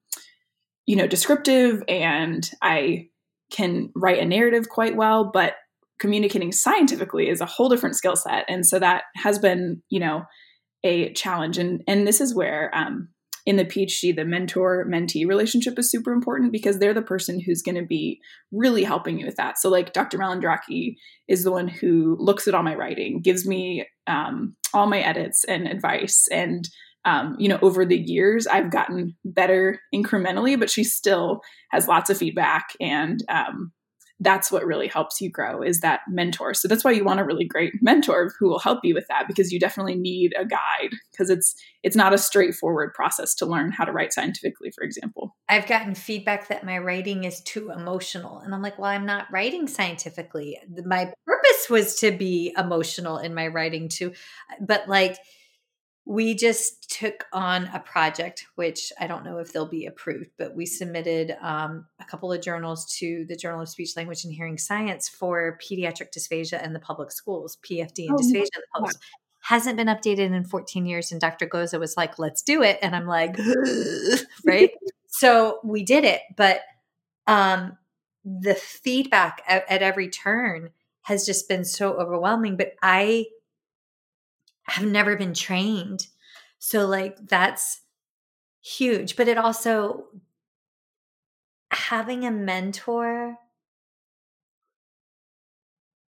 [0.85, 3.07] you know, descriptive, and I
[3.51, 5.29] can write a narrative quite well.
[5.31, 5.55] But
[5.99, 10.23] communicating scientifically is a whole different skill set and so that has been you know
[10.83, 13.09] a challenge and and this is where um,
[13.47, 17.61] in the phd the mentor mentee relationship is super important because they're the person who's
[17.61, 18.19] going to be
[18.51, 19.57] really helping you with that.
[19.57, 20.97] So like dr malandraki
[21.29, 25.45] is the one who looks at all my writing gives me um, all my edits
[25.45, 26.27] and advice.
[26.29, 26.67] And
[27.05, 31.39] um, you know over the years i've gotten better incrementally but she still
[31.71, 33.71] has lots of feedback and um,
[34.19, 36.53] that's what really helps you grow is that mentor.
[36.53, 39.27] So that's why you want a really great mentor who will help you with that
[39.27, 43.71] because you definitely need a guide because it's it's not a straightforward process to learn
[43.71, 45.35] how to write scientifically, for example.
[45.47, 49.27] I've gotten feedback that my writing is too emotional and I'm like, "Well, I'm not
[49.31, 50.59] writing scientifically.
[50.85, 54.13] My purpose was to be emotional in my writing too."
[54.59, 55.17] But like
[56.07, 60.55] we just took on a project which i don't know if they'll be approved but
[60.55, 64.57] we submitted um, a couple of journals to the journal of speech language and hearing
[64.57, 68.91] science for pediatric dysphagia in the public schools pfd and oh, dysphagia in the public
[68.91, 69.03] schools.
[69.41, 72.95] hasn't been updated in 14 years and dr Gosa was like let's do it and
[72.95, 73.37] i'm like
[74.45, 74.71] right
[75.07, 76.61] so we did it but
[77.27, 77.77] um,
[78.23, 80.69] the feedback at, at every turn
[81.01, 83.25] has just been so overwhelming but i
[84.67, 86.07] have never been trained.
[86.59, 87.81] So, like, that's
[88.61, 89.15] huge.
[89.15, 90.05] But it also,
[91.71, 93.37] having a mentor,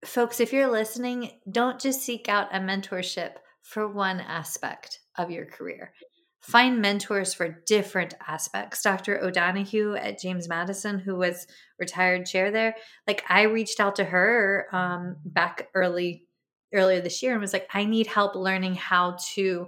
[0.05, 5.45] folks, if you're listening, don't just seek out a mentorship for one aspect of your
[5.45, 5.93] career.
[6.41, 8.83] Find mentors for different aspects.
[8.83, 9.19] Dr.
[9.19, 11.47] O'Donoghue at James Madison, who was
[11.79, 12.75] retired chair there,
[13.07, 16.27] like I reached out to her um, back early
[16.73, 19.67] earlier this year and was like, I need help learning how to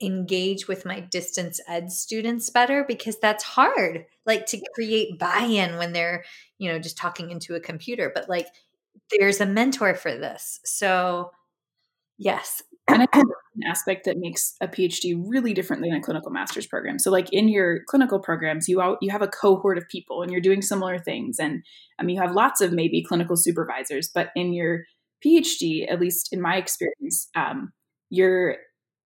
[0.00, 5.92] engage with my distance ed students better because that's hard like to create buy-in when
[5.92, 6.24] they're
[6.58, 8.48] you know just talking into a computer but like
[9.16, 11.30] there's a mentor for this so
[12.18, 16.32] yes and I think an aspect that makes a PhD really different than a clinical
[16.32, 16.98] master's program.
[16.98, 20.32] So, like in your clinical programs, you out, you have a cohort of people, and
[20.32, 21.62] you're doing similar things, and
[21.98, 24.10] I mean, you have lots of maybe clinical supervisors.
[24.12, 24.82] But in your
[25.24, 27.72] PhD, at least in my experience, um,
[28.10, 28.56] you're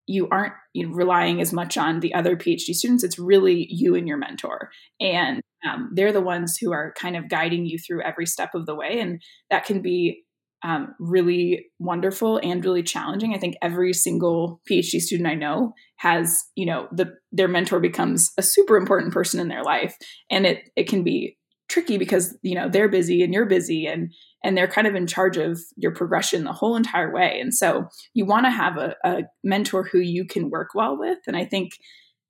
[0.09, 3.03] you aren't you know, relying as much on the other PhD students.
[3.03, 7.29] It's really you and your mentor, and um, they're the ones who are kind of
[7.29, 10.23] guiding you through every step of the way, and that can be
[10.63, 13.35] um, really wonderful and really challenging.
[13.35, 18.33] I think every single PhD student I know has, you know, the their mentor becomes
[18.39, 19.97] a super important person in their life,
[20.31, 21.37] and it it can be
[21.69, 24.13] tricky because you know they're busy and you're busy and
[24.45, 27.41] and they're kind of in charge of your progression the whole entire way.
[27.41, 31.19] And so you want to have a, a mentor who you can work well with.
[31.27, 31.73] And i think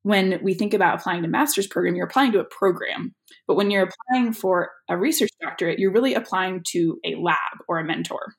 [0.03, 3.15] when we think about applying to master's program you're applying to a program.
[3.47, 7.37] But when you're applying for a research doctorate you're really applying to a lab
[7.69, 8.35] or a mentor.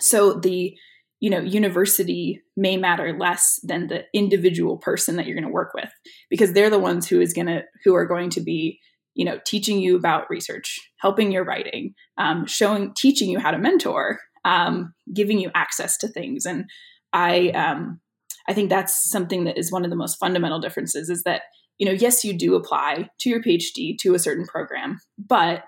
[0.00, 0.76] So the
[1.20, 5.74] you know university may matter less than the individual person that you're going to work
[5.74, 5.90] with
[6.30, 8.78] because they're the ones who is going to who are going to be
[9.18, 13.58] you know teaching you about research helping your writing um, showing teaching you how to
[13.58, 16.46] mentor um, giving you access to things.
[16.46, 16.64] And
[17.12, 18.00] i um,
[18.48, 21.42] i think that's something that is one of the most fundamental differences is that
[21.78, 25.64] you know yes you do apply to your phd to a certain program but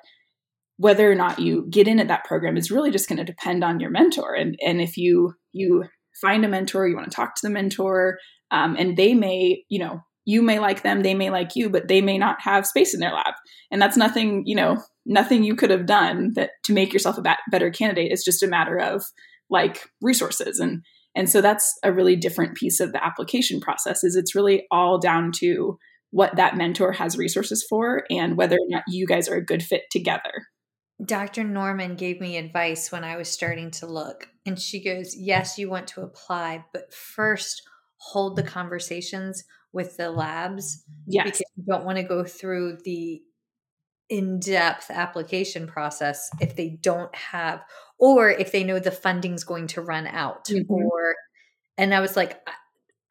[0.80, 3.62] whether or not you get in at that program is really just going to depend
[3.62, 4.32] on your mentor.
[4.32, 5.84] And and if you you
[6.22, 8.18] find a mentor you want to talk to the mentor
[8.50, 11.88] um, and they may you know you may like them, they may like you, but
[11.88, 13.34] they may not have space in their lab.
[13.70, 17.36] And that's nothing, you know, nothing you could have done that to make yourself a
[17.50, 18.12] better candidate.
[18.12, 19.02] It's just a matter of
[19.48, 20.82] like resources and
[21.14, 24.98] and so that's a really different piece of the application process is it's really all
[24.98, 25.78] down to
[26.12, 29.62] what that mentor has resources for and whether or not you guys are a good
[29.62, 30.46] fit together.
[31.04, 31.44] Dr.
[31.44, 35.70] Norman gave me advice when I was starting to look and she goes, "Yes, you
[35.70, 37.62] want to apply, but first
[38.00, 41.24] hold the conversations with the labs yes.
[41.24, 43.22] because you don't want to go through the
[44.08, 47.62] in-depth application process if they don't have
[47.98, 50.72] or if they know the funding's going to run out mm-hmm.
[50.72, 51.14] or
[51.78, 52.40] and i was like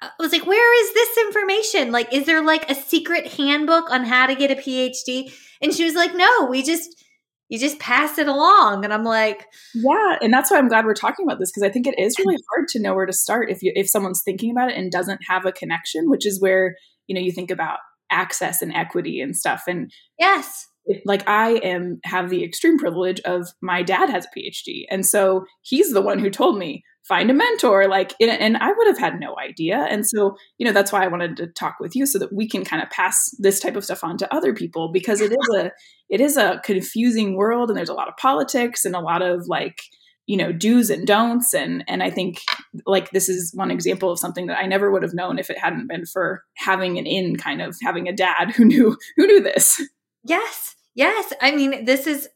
[0.02, 1.92] I was like, where is this information?
[1.92, 5.34] Like, is there like a secret handbook on how to get a PhD?
[5.62, 7.04] And she was like, no, we just,
[7.50, 8.84] you just pass it along.
[8.84, 10.18] And I'm like, yeah.
[10.22, 12.38] And that's why I'm glad we're talking about this because I think it is really
[12.54, 15.22] hard to know where to start if you, if someone's thinking about it and doesn't
[15.28, 16.76] have a connection, which is where,
[17.08, 17.80] you know, you think about
[18.12, 19.64] access and equity and stuff.
[19.68, 20.68] And yes,
[21.06, 24.86] like I am have the extreme privilege of my dad has a PhD.
[24.90, 28.88] And so he's the one who told me, find a mentor like and i would
[28.88, 31.96] have had no idea and so you know that's why i wanted to talk with
[31.96, 34.54] you so that we can kind of pass this type of stuff on to other
[34.54, 35.72] people because it is a
[36.10, 39.48] it is a confusing world and there's a lot of politics and a lot of
[39.48, 39.82] like
[40.28, 42.42] you know do's and don'ts and and i think
[42.86, 45.58] like this is one example of something that i never would have known if it
[45.58, 49.42] hadn't been for having an in kind of having a dad who knew who knew
[49.42, 49.82] this
[50.24, 52.30] yes yes i mean this is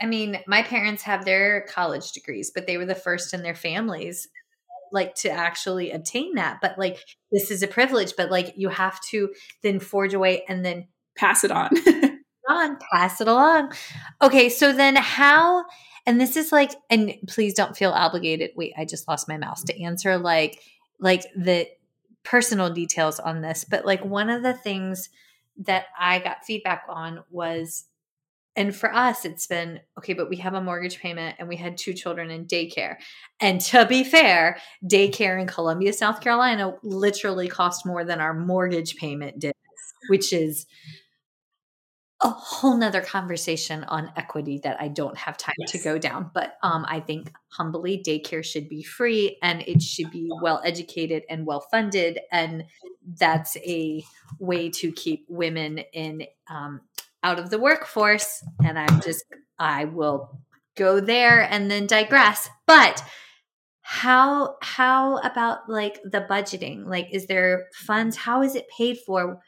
[0.00, 3.54] I mean, my parents have their college degrees, but they were the first in their
[3.54, 4.28] families
[4.92, 6.60] like to actually obtain that.
[6.60, 6.98] But like
[7.32, 11.44] this is a privilege, but like you have to then forge away and then pass
[11.44, 11.70] it on.
[12.48, 13.72] on, pass it along.
[14.22, 15.64] Okay, so then how
[16.06, 18.50] and this is like and please don't feel obligated.
[18.56, 20.58] Wait, I just lost my mouse to answer like
[21.00, 21.68] like the
[22.24, 25.10] personal details on this, but like one of the things
[25.58, 27.84] that I got feedback on was
[28.58, 31.78] and for us, it's been okay, but we have a mortgage payment and we had
[31.78, 32.96] two children in daycare.
[33.40, 38.96] And to be fair, daycare in Columbia, South Carolina literally cost more than our mortgage
[38.96, 39.52] payment did,
[40.08, 40.66] which is
[42.20, 45.70] a whole nother conversation on equity that I don't have time yes.
[45.72, 46.30] to go down.
[46.34, 51.22] But um, I think humbly, daycare should be free and it should be well educated
[51.30, 52.18] and well funded.
[52.32, 52.64] And
[53.20, 54.04] that's a
[54.40, 56.80] way to keep women in um,
[57.22, 59.24] out of the workforce and I'm just
[59.58, 60.40] I will
[60.76, 62.48] go there and then digress.
[62.66, 63.02] But
[63.82, 66.86] how how about like the budgeting?
[66.86, 68.16] Like is there funds?
[68.16, 69.40] How is it paid for?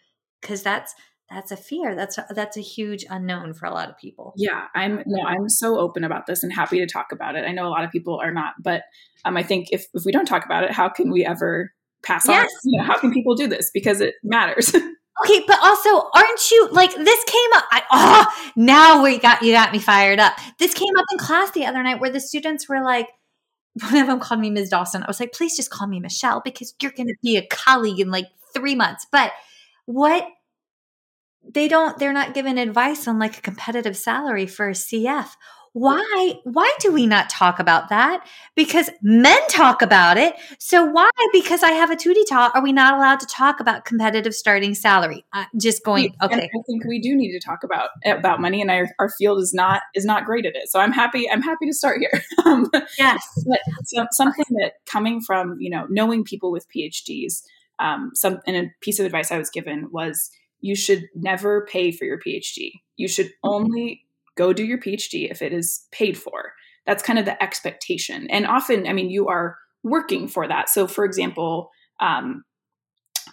[0.42, 0.94] Cuz that's
[1.30, 1.94] that's a fear.
[1.94, 4.34] That's a, that's a huge unknown for a lot of people.
[4.36, 7.44] Yeah, I'm no, I'm so open about this and happy to talk about it.
[7.46, 8.82] I know a lot of people are not, but
[9.24, 11.72] um, I think if if we don't talk about it, how can we ever
[12.02, 12.42] pass yes.
[12.42, 12.48] on?
[12.64, 13.70] You know, how can people do this?
[13.72, 14.74] Because it matters.
[15.22, 17.64] Okay, but also, aren't you like this came up?
[17.70, 20.32] I, oh, now we got you got me fired up.
[20.58, 23.06] This came up in class the other night where the students were like,
[23.82, 24.70] one of them called me Ms.
[24.70, 25.02] Dawson.
[25.02, 28.00] I was like, please just call me Michelle because you're going to be a colleague
[28.00, 29.06] in like three months.
[29.12, 29.32] But
[29.84, 30.26] what
[31.48, 35.30] they don't, they're not given advice on like a competitive salary for a CF
[35.72, 38.26] why why do we not talk about that?
[38.56, 40.34] Because men talk about it.
[40.58, 43.84] So why because i have a tutti talk are we not allowed to talk about
[43.84, 45.24] competitive starting salary?
[45.32, 46.34] I'm just going okay.
[46.34, 49.40] And i think we do need to talk about about money and our, our field
[49.40, 50.68] is not is not great at it.
[50.68, 52.22] So i'm happy i'm happy to start here.
[52.50, 53.22] Um, yes.
[53.46, 57.42] but so, something that coming from you know knowing people with phds
[57.78, 60.30] um, some and a piece of advice i was given was
[60.60, 64.04] you should never pay for your phd you should only
[64.36, 66.52] go do your PhD if it is paid for.
[66.86, 68.26] That's kind of the expectation.
[68.30, 70.68] And often, I mean, you are working for that.
[70.68, 72.42] So, for example, um,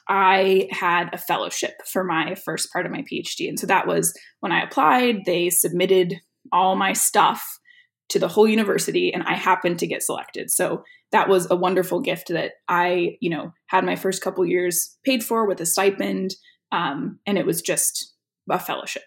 [0.08, 3.50] I had a fellowship for my first part of my PhD.
[3.50, 6.16] And so that was when I applied, they submitted
[6.54, 7.44] all my stuff
[8.10, 10.50] to the whole university and I happened to get selected.
[10.50, 14.98] So that was a wonderful gift that I, you know, had my first couple years
[15.06, 16.36] paid for with a stipend.
[16.72, 18.14] Um, and it was just
[18.50, 19.04] a fellowship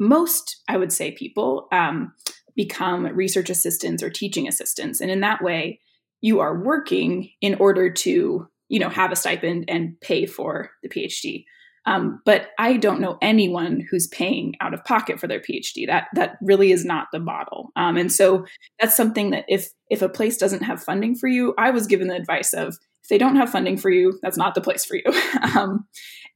[0.00, 2.14] most, I would say, people um,
[2.56, 5.00] become research assistants or teaching assistants.
[5.00, 5.78] And in that way,
[6.22, 10.88] you are working in order to, you know, have a stipend and pay for the
[10.88, 11.44] PhD.
[11.86, 15.86] Um, but I don't know anyone who's paying out of pocket for their PhD.
[15.86, 17.70] That that really is not the model.
[17.74, 18.44] Um, and so
[18.78, 22.08] that's something that if if a place doesn't have funding for you, I was given
[22.08, 22.78] the advice of
[23.10, 25.04] they don't have funding for you, that's not the place for you.
[25.56, 25.86] um,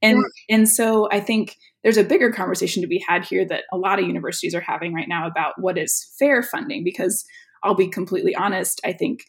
[0.03, 0.57] and yeah.
[0.57, 3.99] and so I think there's a bigger conversation to be had here that a lot
[3.99, 7.25] of universities are having right now about what is fair funding because
[7.63, 9.21] I'll be completely honest, I think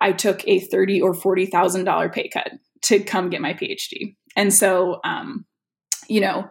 [0.00, 4.16] I took a thirty or forty thousand dollar pay cut to come get my PhD.
[4.36, 5.44] And so um,
[6.08, 6.48] you know,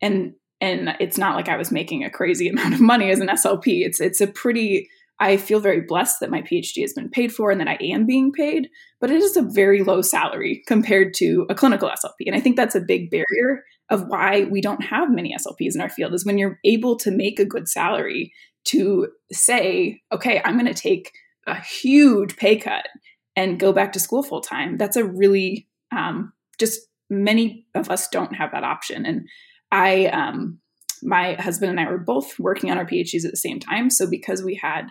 [0.00, 3.28] and and it's not like I was making a crazy amount of money as an
[3.28, 3.84] SLP.
[3.84, 4.88] It's it's a pretty
[5.20, 8.06] I feel very blessed that my PhD has been paid for and that I am
[8.06, 12.26] being paid, but it is a very low salary compared to a clinical SLP.
[12.26, 15.82] And I think that's a big barrier of why we don't have many SLPs in
[15.82, 18.32] our field is when you're able to make a good salary
[18.64, 21.12] to say, okay, I'm going to take
[21.46, 22.88] a huge pay cut
[23.36, 24.78] and go back to school full time.
[24.78, 29.04] That's a really um, just many of us don't have that option.
[29.04, 29.28] And
[29.70, 30.60] I, um,
[31.02, 33.90] my husband and I were both working on our PhDs at the same time.
[33.90, 34.90] So because we had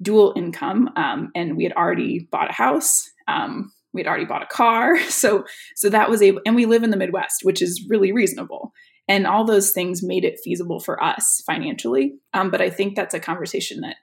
[0.00, 4.42] dual income um, and we had already bought a house, um, we had already bought
[4.42, 4.98] a car.
[5.08, 5.44] So
[5.74, 8.72] so that was able and we live in the midwest which is really reasonable.
[9.10, 12.14] And all those things made it feasible for us financially.
[12.34, 13.96] Um, but i think that's a conversation that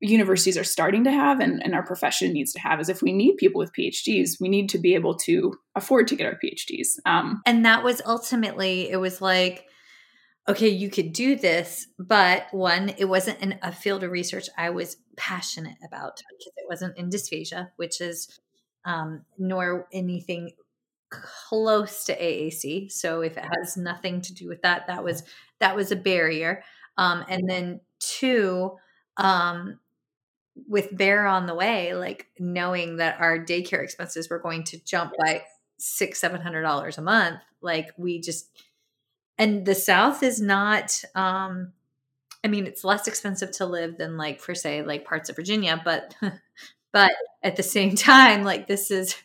[0.00, 3.12] universities are starting to have and, and our profession needs to have is if we
[3.12, 6.86] need people with phds we need to be able to afford to get our phds
[7.04, 9.64] um, and that was ultimately it was like
[10.48, 14.70] okay you could do this but one it wasn't in a field of research i
[14.70, 18.40] was passionate about because it wasn't in dysphagia which is
[18.84, 20.52] um, nor anything
[21.10, 22.90] close to AAC.
[22.92, 25.22] So if it has nothing to do with that, that was
[25.60, 26.62] that was a barrier.
[26.96, 28.72] Um, and then two,
[29.16, 29.78] um,
[30.66, 35.12] with Bear on the way, like knowing that our daycare expenses were going to jump
[35.18, 35.42] by
[35.78, 38.50] six, seven hundred dollars a month, like we just
[39.38, 41.72] and the South is not um
[42.44, 45.80] I mean it's less expensive to live than like for say like parts of Virginia,
[45.84, 46.14] but
[46.92, 47.12] but
[47.42, 49.16] at the same time, like this is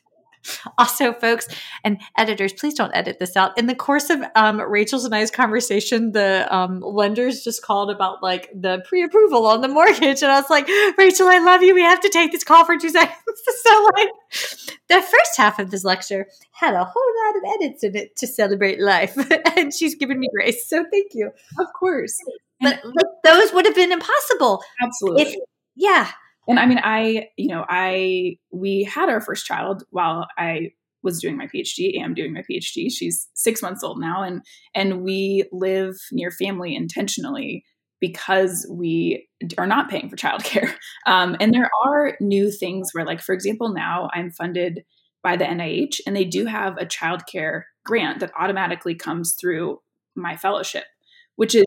[0.78, 1.48] also, folks
[1.84, 3.58] and editors, please don't edit this out.
[3.58, 8.22] In the course of um, Rachel's and I's conversation, the um, lenders just called about
[8.22, 10.68] like the pre-approval on the mortgage, and I was like,
[10.98, 11.74] "Rachel, I love you.
[11.74, 13.18] We have to take this call for two seconds."
[13.64, 14.10] so, like,
[14.90, 18.28] the first half of this lecture had a whole lot of edits in it to
[18.28, 19.16] celebrate life,
[19.58, 20.68] and she's given me grace.
[20.70, 21.32] So, thank you.
[21.60, 22.18] Of course,
[22.62, 24.64] but like, those would have been impossible.
[24.82, 25.24] Absolutely.
[25.24, 25.36] If,
[25.76, 26.12] yeah,
[26.48, 30.72] and I mean, I, you know, I, we had our first child while I
[31.02, 32.92] was doing my PhD, am doing my PhD.
[32.92, 34.24] She's six months old now.
[34.24, 34.42] And,
[34.74, 37.64] and we live near family intentionally
[38.00, 39.28] because we
[39.58, 40.74] are not paying for childcare.
[41.06, 44.86] Um, and there are new things where, like, for example, now I'm funded
[45.22, 49.80] by the NIH and they do have a childcare grant that automatically comes through
[50.16, 50.86] my fellowship,
[51.36, 51.66] which is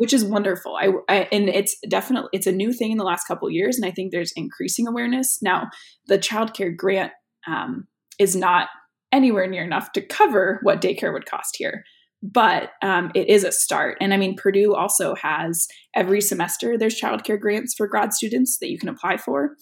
[0.00, 0.76] which is wonderful.
[0.76, 3.84] I, I, and it's definitely it's a new thing in the last couple years, and
[3.84, 5.68] I think there's increasing awareness now.
[6.06, 7.12] The child care grant
[7.46, 7.86] um,
[8.18, 8.70] is not
[9.12, 11.84] anywhere near enough to cover what daycare would cost here,
[12.22, 13.98] but um, it is a start.
[14.00, 18.56] And I mean, Purdue also has every semester there's child care grants for grad students
[18.60, 19.54] that you can apply for,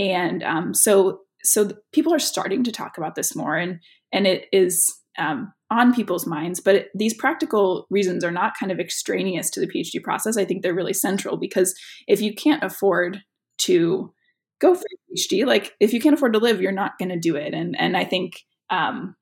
[0.00, 3.78] and um, so so people are starting to talk about this more, and
[4.12, 6.60] and it is um, on people's minds.
[6.60, 10.36] But these practical reasons are not kind of extraneous to the PhD process.
[10.36, 11.74] I think they're really central because
[12.06, 13.22] if you can't afford
[13.58, 14.12] to
[14.60, 17.18] go for a PhD, like if you can't afford to live, you're not going to
[17.18, 17.54] do it.
[17.54, 18.40] And and I think,
[18.70, 19.16] um,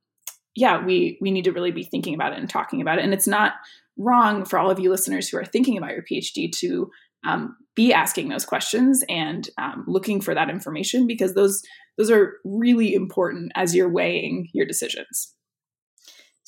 [0.54, 3.04] yeah, we we need to really be thinking about it and talking about it.
[3.04, 3.54] And it's not
[3.98, 6.90] wrong for all of you listeners who are thinking about your PhD to
[7.24, 11.62] um, be asking those questions and um, looking for that information because those
[11.98, 15.34] those are really important as you're weighing your decisions.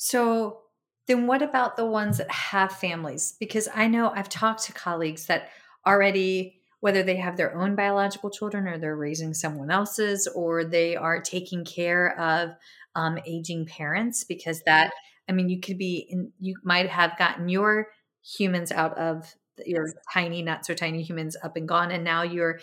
[0.05, 0.59] So
[1.07, 3.35] then what about the ones that have families?
[3.39, 5.49] Because I know I've talked to colleagues that
[5.83, 10.95] already whether they have their own biological children or they're raising someone else's or they
[10.95, 12.51] are taking care of
[12.93, 14.91] um, aging parents because that
[15.27, 17.87] i mean you could be in you might have gotten your
[18.23, 19.33] humans out of
[19.65, 22.59] your tiny not so tiny humans up and gone and now you're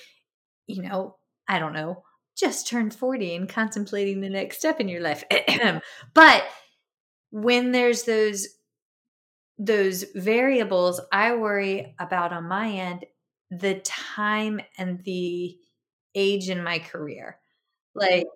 [0.68, 1.16] you know
[1.49, 2.05] i don't know
[2.36, 5.24] just turned 40 and contemplating the next step in your life
[6.14, 6.45] but
[7.33, 8.47] when there's those
[9.59, 13.05] those variables i worry about on my end
[13.51, 15.57] the time and the
[16.14, 17.39] age in my career
[17.95, 18.26] like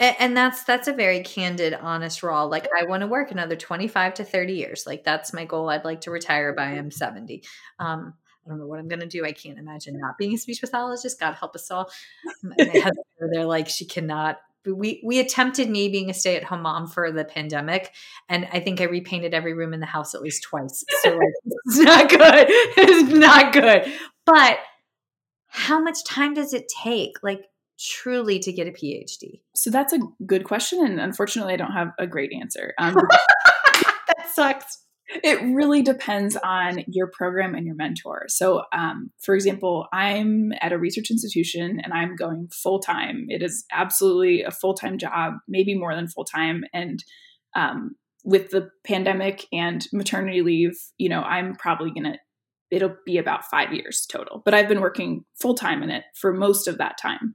[0.00, 4.14] and that's that's a very candid honest raw like i want to work another 25
[4.14, 7.42] to 30 years like that's my goal i'd like to retire by i'm 70
[7.78, 8.14] um
[8.48, 9.26] I don't know what I'm going to do.
[9.26, 11.20] I can't imagine not being a speech pathologist.
[11.20, 11.90] God help us all.
[12.42, 16.62] My husband, they're like, she cannot we we attempted me being a stay at home
[16.62, 17.92] mom for the pandemic,
[18.28, 20.84] and I think I repainted every room in the house at least twice.
[21.02, 21.28] So like,
[21.66, 22.46] it's not good.
[22.48, 23.92] It's not good.
[24.26, 24.58] But
[25.48, 27.42] how much time does it take, like
[27.78, 29.40] truly, to get a PhD?
[29.54, 32.74] So that's a good question, and unfortunately, I don't have a great answer.
[32.78, 32.94] Um,
[33.74, 34.84] that sucks.
[35.08, 38.26] It really depends on your program and your mentor.
[38.28, 43.26] So, um, for example, I'm at a research institution and I'm going full time.
[43.28, 46.64] It is absolutely a full time job, maybe more than full time.
[46.74, 47.02] And
[47.56, 52.18] um, with the pandemic and maternity leave, you know, I'm probably going to,
[52.70, 54.42] it'll be about five years total.
[54.44, 57.34] But I've been working full time in it for most of that time.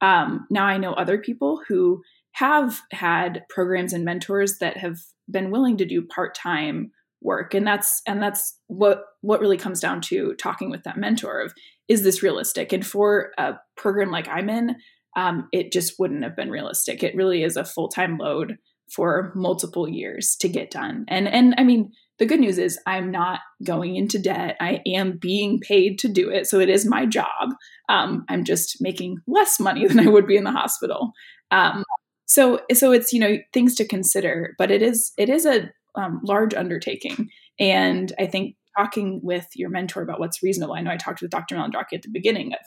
[0.00, 2.00] Um, now I know other people who
[2.32, 4.96] have had programs and mentors that have
[5.30, 6.92] been willing to do part time
[7.22, 7.54] work.
[7.54, 11.52] And that's and that's what what really comes down to talking with that mentor of
[11.88, 12.72] is this realistic?
[12.72, 14.76] And for a program like i'm in
[15.16, 17.02] um, it just wouldn't have been realistic.
[17.02, 18.58] It really is a full-time load
[18.94, 21.04] for multiple years to get done.
[21.08, 24.56] And and i mean the good news is i'm not going into debt.
[24.60, 26.46] I am being paid to do it.
[26.46, 27.50] So it is my job.
[27.88, 31.12] Um, i'm just making less money than i would be in the hospital.
[31.50, 31.84] Um,
[32.26, 36.20] so so it's you know things to consider, but it is it is a um,
[36.24, 40.74] large undertaking, and I think talking with your mentor about what's reasonable.
[40.74, 41.56] I know I talked with Dr.
[41.56, 42.60] Malandraki at the beginning of,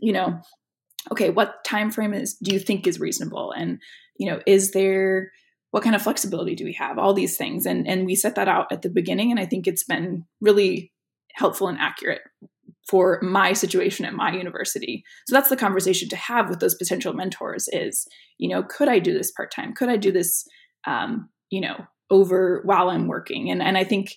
[0.00, 0.40] you know,
[1.12, 3.80] okay, what time frame is do you think is reasonable, and
[4.16, 5.32] you know, is there
[5.70, 6.98] what kind of flexibility do we have?
[6.98, 9.66] All these things, and and we set that out at the beginning, and I think
[9.66, 10.92] it's been really
[11.34, 12.22] helpful and accurate
[12.88, 15.04] for my situation at my university.
[15.26, 18.06] So that's the conversation to have with those potential mentors is,
[18.38, 19.72] you know, could I do this part time?
[19.74, 20.46] Could I do this,
[20.86, 23.50] um, you know, over while I'm working?
[23.50, 24.14] And and I think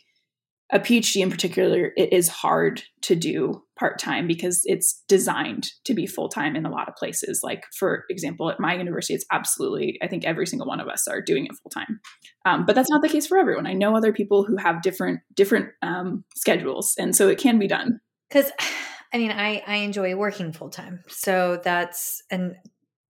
[0.72, 5.94] a PhD in particular, it is hard to do part time because it's designed to
[5.94, 7.40] be full time in a lot of places.
[7.42, 11.08] Like, for example, at my university, it's absolutely, I think every single one of us
[11.08, 12.02] are doing it full time.
[12.46, 13.66] Um, but that's not the case for everyone.
[13.66, 17.68] I know other people who have different different um, schedules, and so it can be
[17.68, 18.00] done.
[18.30, 18.52] Because,
[19.14, 22.56] I mean, I I enjoy working full time, so that's and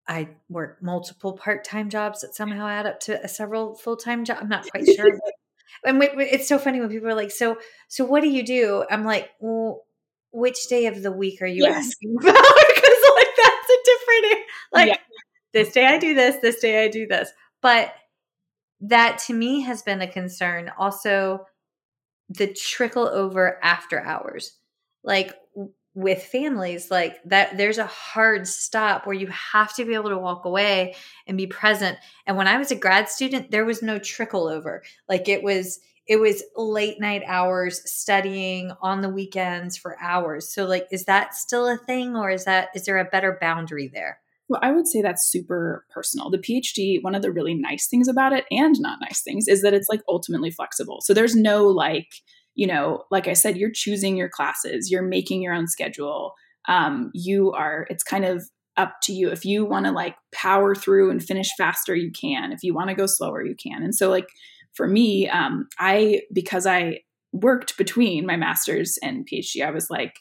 [0.07, 4.25] I work multiple part time jobs that somehow add up to a several full time
[4.25, 4.41] jobs.
[4.41, 5.19] I'm not quite sure
[5.83, 9.03] and it's so funny when people are like, "So, so what do you do?" I'm
[9.03, 9.83] like, "Well,
[10.31, 11.87] which day of the week are you yes.
[11.87, 14.97] asking about?" Because like that's a different like yeah.
[15.53, 17.29] this day I do this, this day I do this.
[17.61, 17.93] But
[18.81, 20.71] that to me has been a concern.
[20.77, 21.45] Also,
[22.29, 24.57] the trickle over after hours,
[25.03, 25.33] like
[25.97, 30.17] with families like that there's a hard stop where you have to be able to
[30.17, 30.93] walk away
[31.25, 34.83] and be present and when i was a grad student there was no trickle over
[35.09, 40.65] like it was it was late night hours studying on the weekends for hours so
[40.65, 44.19] like is that still a thing or is that is there a better boundary there
[44.49, 46.29] well, I would say that's super personal.
[46.29, 49.61] The PhD, one of the really nice things about it and not nice things is
[49.61, 50.99] that it's like ultimately flexible.
[51.01, 52.07] So there's no like,
[52.57, 56.33] you know, like I said, you're choosing your classes, you're making your own schedule.
[56.67, 58.43] Um, you are, it's kind of
[58.75, 59.29] up to you.
[59.29, 62.51] If you want to like power through and finish faster, you can.
[62.51, 63.83] If you want to go slower, you can.
[63.83, 64.27] And so, like,
[64.73, 67.01] for me, um, I, because I
[67.31, 70.15] worked between my master's and PhD, I was like,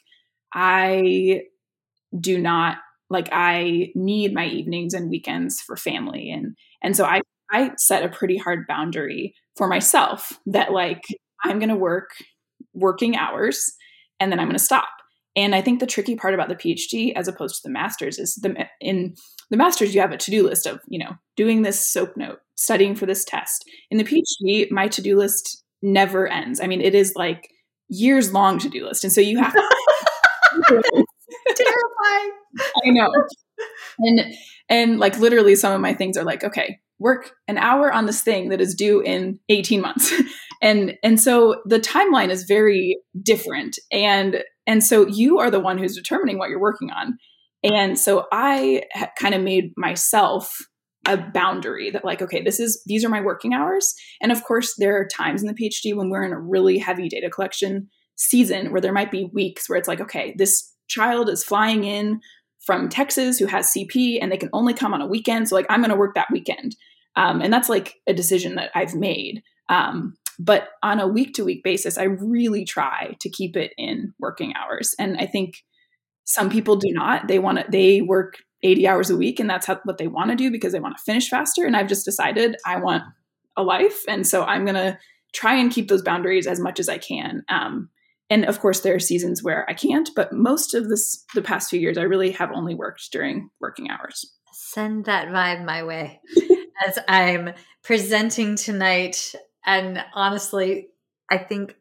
[0.53, 1.41] I
[2.17, 2.77] do not
[3.09, 7.21] like I need my evenings and weekends for family and and so I
[7.51, 11.01] I set a pretty hard boundary for myself that like
[11.43, 12.11] I'm going to work
[12.73, 13.73] working hours
[14.19, 14.87] and then I'm going to stop.
[15.35, 18.35] And I think the tricky part about the PhD as opposed to the master's is
[18.35, 19.13] the in
[19.51, 22.95] the master's you have a to-do list of, you know, doing this soap note, studying
[22.95, 23.63] for this test.
[23.91, 26.59] In the PhD, my to-do list never ends.
[26.59, 27.49] I mean, it is like
[27.87, 29.03] years long to-do list.
[29.03, 29.53] And so you have
[30.67, 30.91] terrifying.
[32.83, 33.11] I know.
[33.99, 34.33] And
[34.69, 38.21] and like literally some of my things are like, okay, work an hour on this
[38.21, 40.11] thing that is due in 18 months
[40.61, 45.77] and and so the timeline is very different and and so you are the one
[45.77, 47.17] who's determining what you're working on
[47.63, 48.81] and so i
[49.17, 50.57] kind of made myself
[51.07, 54.73] a boundary that like okay this is these are my working hours and of course
[54.77, 58.71] there are times in the phd when we're in a really heavy data collection season
[58.71, 62.19] where there might be weeks where it's like okay this child is flying in
[62.67, 65.47] from Texas who has CP and they can only come on a weekend.
[65.47, 66.75] So, like, I'm going to work that weekend.
[67.15, 69.41] Um, and that's like a decision that I've made.
[69.69, 74.13] Um, but on a week to week basis, I really try to keep it in
[74.19, 74.93] working hours.
[74.99, 75.63] And I think
[76.25, 77.27] some people do not.
[77.27, 80.29] They want to, they work 80 hours a week and that's how, what they want
[80.29, 81.65] to do because they want to finish faster.
[81.65, 83.03] And I've just decided I want
[83.55, 84.03] a life.
[84.07, 84.97] And so I'm going to
[85.33, 87.43] try and keep those boundaries as much as I can.
[87.49, 87.89] Um,
[88.29, 91.69] and of course, there are seasons where I can't, but most of this, the past
[91.69, 94.33] few years, I really have only worked during working hours.
[94.53, 96.19] Send that vibe my way
[96.87, 99.33] as I'm presenting tonight
[99.67, 100.87] and honestly,
[101.29, 101.75] I think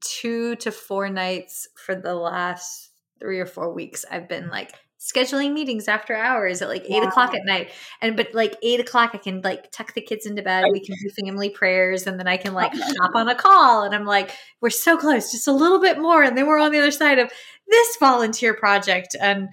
[0.00, 2.90] two to four nights for the last
[3.20, 7.08] three or four weeks, I've been like scheduling meetings after hours at like eight wow.
[7.08, 7.72] o'clock at night.
[8.00, 10.64] And but like eight o'clock, I can like tuck the kids into bed.
[10.70, 13.82] We can do family prayers, and then I can like hop on a call.
[13.82, 14.30] And I'm like,
[14.60, 17.18] we're so close, just a little bit more, and then we're on the other side
[17.18, 17.30] of
[17.68, 19.16] this volunteer project.
[19.20, 19.48] And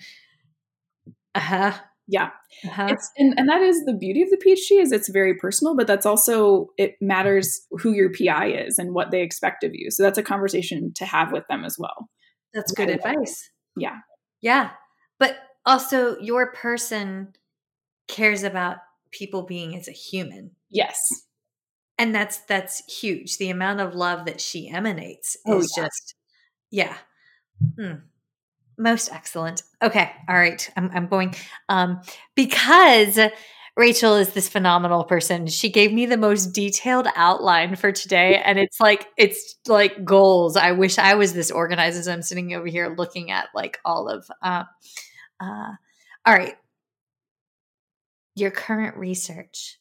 [1.33, 1.73] uh huh,
[2.09, 2.31] yeah.
[2.65, 2.87] Uh-huh.
[2.89, 5.85] It's and, and that is the beauty of the PhD is it's very personal, but
[5.85, 9.91] that's also it matters who your PI is and what they expect of you.
[9.91, 12.09] So that's a conversation to have with them as well.
[12.53, 13.51] That's good advice.
[13.77, 13.97] Yeah.
[14.41, 14.71] Yeah.
[15.19, 15.37] But
[15.67, 17.33] also your person
[18.07, 18.77] cares about
[19.11, 20.51] people being as a human.
[20.71, 20.99] Yes.
[21.99, 23.37] And that's that's huge.
[23.37, 25.83] The amount of love that she emanates oh, is yeah.
[25.83, 26.15] just
[26.71, 26.97] yeah.
[27.77, 27.99] Hmm
[28.79, 29.63] most excellent.
[29.81, 30.69] Okay, all right.
[30.77, 31.35] I'm I'm going
[31.69, 32.01] um
[32.35, 33.19] because
[33.77, 35.47] Rachel is this phenomenal person.
[35.47, 40.57] She gave me the most detailed outline for today and it's like it's like goals.
[40.57, 44.09] I wish I was this organized as I'm sitting over here looking at like all
[44.09, 44.63] of uh
[45.39, 45.71] uh
[46.25, 46.55] all right.
[48.35, 49.78] your current research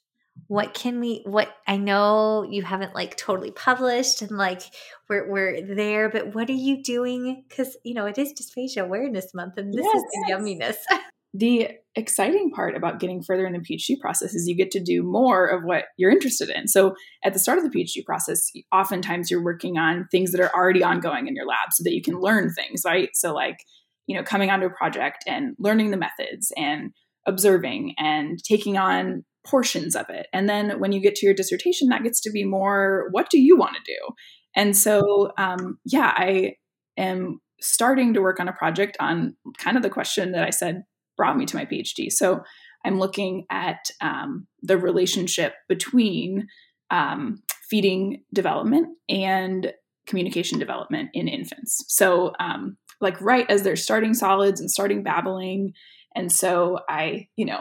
[0.48, 4.62] what can we what i know you haven't like totally published and like
[5.08, 9.32] we're, we're there but what are you doing because you know it is dysphagia awareness
[9.34, 10.40] month and this Yes, is the yes.
[10.40, 10.76] yumminess
[11.34, 15.02] the exciting part about getting further in the PhD process is you get to do
[15.02, 16.68] more of what you're interested in.
[16.68, 20.54] So at the start of the PhD process, oftentimes you're working on things that are
[20.54, 23.10] already ongoing in your lab so that you can learn things, right?
[23.12, 23.58] So like,
[24.06, 26.92] you know, coming onto a project and learning the methods and
[27.26, 30.26] observing and taking on portions of it.
[30.32, 33.38] And then when you get to your dissertation, that gets to be more what do
[33.40, 34.14] you want to do?
[34.56, 36.54] And so, um, yeah, I
[36.96, 40.82] am starting to work on a project on kind of the question that I said
[41.16, 42.10] brought me to my PhD.
[42.10, 42.40] So
[42.84, 46.46] I'm looking at um, the relationship between
[46.90, 49.72] um, feeding development and
[50.06, 51.84] communication development in infants.
[51.88, 55.72] So, um, like right as they're starting solids and starting babbling,
[56.16, 57.60] and so I, you know,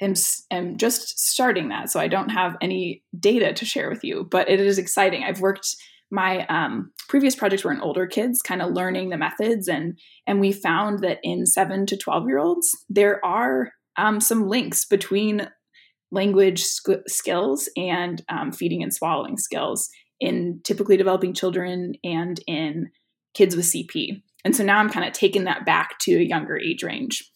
[0.00, 0.14] am
[0.50, 1.90] am just starting that.
[1.90, 5.24] So I don't have any data to share with you, but it is exciting.
[5.24, 5.68] I've worked
[6.10, 10.40] my um, previous projects were in older kids, kind of learning the methods, and and
[10.40, 15.48] we found that in seven to twelve year olds there are um, some links between
[16.10, 19.88] language sk- skills and um, feeding and swallowing skills
[20.20, 22.90] in typically developing children and in
[23.34, 24.22] kids with CP.
[24.44, 27.28] And so now I'm kind of taking that back to a younger age range.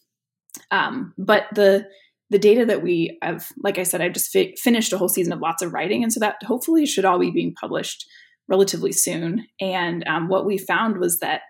[0.70, 1.86] Um, but the
[2.30, 5.32] the data that we have, like I said, I've just fi- finished a whole season
[5.32, 8.06] of lots of writing, and so that hopefully should all be being published
[8.48, 9.46] relatively soon.
[9.60, 11.42] And um, what we found was that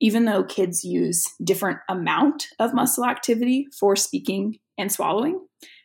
[0.00, 5.40] even though kids use different amount of muscle activity for speaking and swallowing,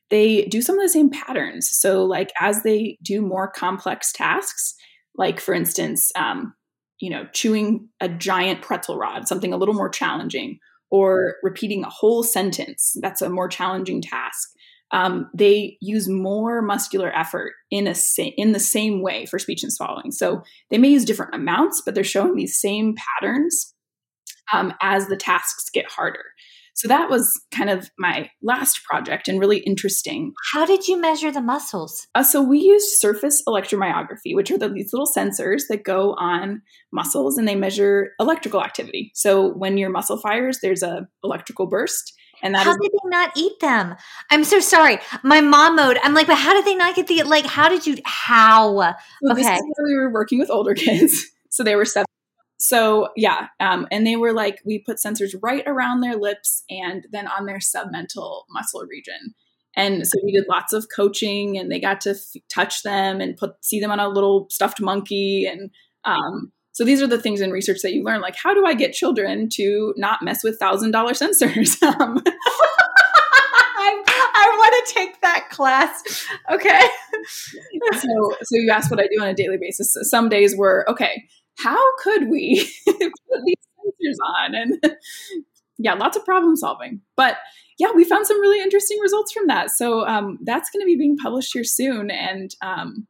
[0.09, 1.69] they do some of the same patterns.
[1.71, 4.73] So, like as they do more complex tasks,
[5.15, 6.53] like for instance, um,
[6.99, 10.59] you know, chewing a giant pretzel rod, something a little more challenging,
[10.91, 14.49] or repeating a whole sentence, that's a more challenging task.
[14.91, 19.61] Um, they use more muscular effort in a sa- in the same way for speech
[19.61, 20.11] and swallowing.
[20.11, 23.73] So they may use different amounts, but they're showing these same patterns
[24.51, 26.23] um, as the tasks get harder.
[26.79, 30.31] So that was kind of my last project and really interesting.
[30.53, 34.69] how did you measure the muscles Uh, so we used surface electromyography, which are the,
[34.69, 36.61] these little sensors that go on
[36.93, 39.11] muscles and they measure electrical activity.
[39.13, 43.09] So when your muscle fires, there's a electrical burst, and that how is did they
[43.09, 43.95] not eat them
[44.31, 47.21] i'm so sorry my mom mode i'm like but how did they not get the
[47.23, 48.93] like how did you how
[49.25, 49.57] So Okay.
[49.83, 51.13] we were working with older kids.
[51.49, 52.05] So they were seven.
[52.59, 57.07] So yeah, um, and they were like, we put sensors right around their lips and
[57.11, 59.33] then on their submental muscle region.
[59.75, 63.37] And so we did lots of coaching, and they got to f- touch them and
[63.37, 65.45] put see them on a little stuffed monkey.
[65.45, 65.69] And
[66.03, 68.73] um, so these are the things in research that you learn, like how do I
[68.73, 71.77] get children to not mess with thousand dollar sensors?
[71.83, 72.21] Um,
[73.81, 74.03] I,
[74.35, 76.25] I want to take that class.
[76.51, 76.79] Okay.
[77.93, 79.93] so so you ask what I do on a daily basis.
[79.93, 81.23] So some days were okay.
[81.59, 84.55] How could we put these sensors on?
[84.55, 84.97] And
[85.77, 87.01] yeah, lots of problem solving.
[87.15, 87.37] But
[87.77, 89.71] yeah, we found some really interesting results from that.
[89.71, 92.11] So um, that's going to be being published here soon.
[92.11, 93.07] And um,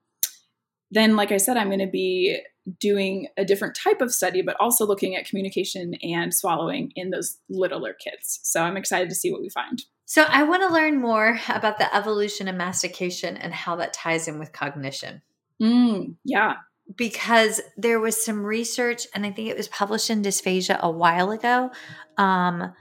[0.91, 2.39] then, like I said, I'm going to be
[2.79, 7.37] doing a different type of study, but also looking at communication and swallowing in those
[7.49, 8.39] littler kids.
[8.43, 9.83] So I'm excited to see what we find.
[10.05, 14.27] So I want to learn more about the evolution of mastication and how that ties
[14.27, 15.21] in with cognition.
[15.61, 16.55] Mm, yeah.
[16.95, 21.31] Because there was some research, and I think it was published in Dysphagia a while
[21.31, 21.71] ago,
[22.17, 22.73] um,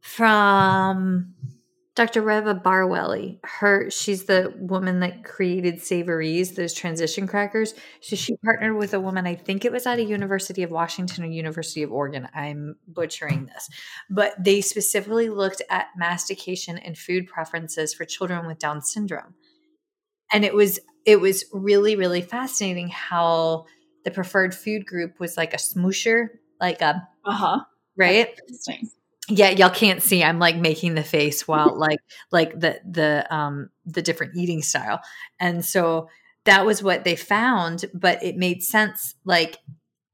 [0.00, 1.34] from
[1.98, 2.22] Dr.
[2.22, 3.40] Reva Barewal.
[3.42, 7.74] Her, she's the woman that created Savorease, those transition crackers.
[8.00, 9.26] So she partnered with a woman.
[9.26, 12.28] I think it was at a University of Washington or University of Oregon.
[12.32, 13.68] I'm butchering this,
[14.08, 19.34] but they specifically looked at mastication and food preferences for children with Down syndrome,
[20.32, 20.78] and it was
[21.08, 23.64] it was really really fascinating how
[24.04, 26.28] the preferred food group was like a smoosher,
[26.60, 27.60] like a Uh huh.
[27.96, 28.90] right Interesting.
[29.28, 32.00] yeah y'all can't see i'm like making the face while like
[32.30, 35.00] like the the um the different eating style
[35.40, 36.08] and so
[36.44, 39.58] that was what they found but it made sense like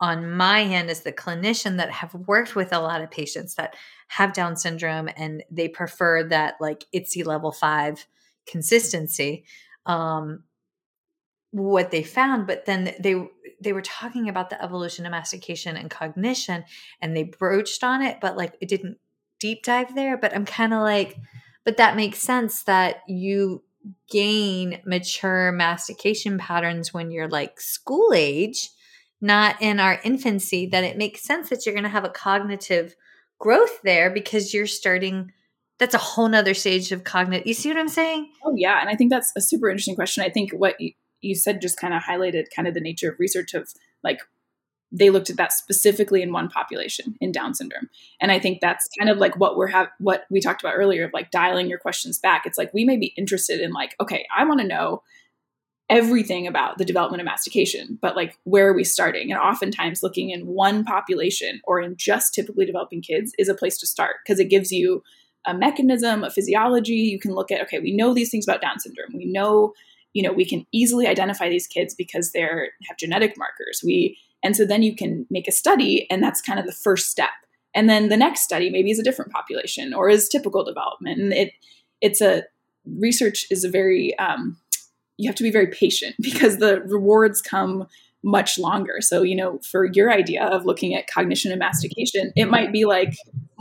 [0.00, 3.74] on my end as the clinician that have worked with a lot of patients that
[4.08, 8.06] have down syndrome and they prefer that like IDDSI level 5
[8.46, 9.44] consistency
[9.86, 10.42] um
[11.54, 13.14] what they found but then they
[13.60, 16.64] they were talking about the evolution of mastication and cognition
[17.00, 18.98] and they broached on it but like it didn't
[19.38, 21.16] deep dive there but i'm kind of like
[21.64, 23.62] but that makes sense that you
[24.10, 28.70] gain mature mastication patterns when you're like school age
[29.20, 32.96] not in our infancy that it makes sense that you're going to have a cognitive
[33.38, 35.30] growth there because you're starting
[35.78, 37.46] that's a whole nother stage of cognitive.
[37.46, 38.30] You see what I'm saying?
[38.44, 40.22] Oh yeah, and I think that's a super interesting question.
[40.22, 40.76] I think what
[41.24, 43.68] you, said just kind of highlighted kind of the nature of research of
[44.02, 44.20] like
[44.92, 47.88] they looked at that specifically in one population in Down syndrome,
[48.20, 51.04] and I think that's kind of like what we're have what we talked about earlier
[51.04, 52.46] of like dialing your questions back.
[52.46, 55.02] It's like we may be interested in like okay, I want to know
[55.90, 59.30] everything about the development of mastication, but like where are we starting?
[59.30, 63.76] And oftentimes looking in one population or in just typically developing kids is a place
[63.78, 65.02] to start because it gives you
[65.46, 66.94] a mechanism, a physiology.
[66.94, 69.14] You can look at, okay, we know these things about Down syndrome.
[69.14, 69.74] We know,
[70.14, 73.82] you know, we can easily identify these kids because they're have genetic markers.
[73.84, 77.10] We and so then you can make a study, and that's kind of the first
[77.10, 77.30] step.
[77.74, 81.20] And then the next study maybe is a different population or is typical development.
[81.20, 81.52] And it
[82.00, 82.44] it's a
[82.98, 84.56] research is a very um,
[85.16, 87.86] you have to be very patient because the rewards come
[88.22, 89.00] much longer.
[89.00, 92.86] So, you know, for your idea of looking at cognition and mastication, it might be
[92.86, 93.14] like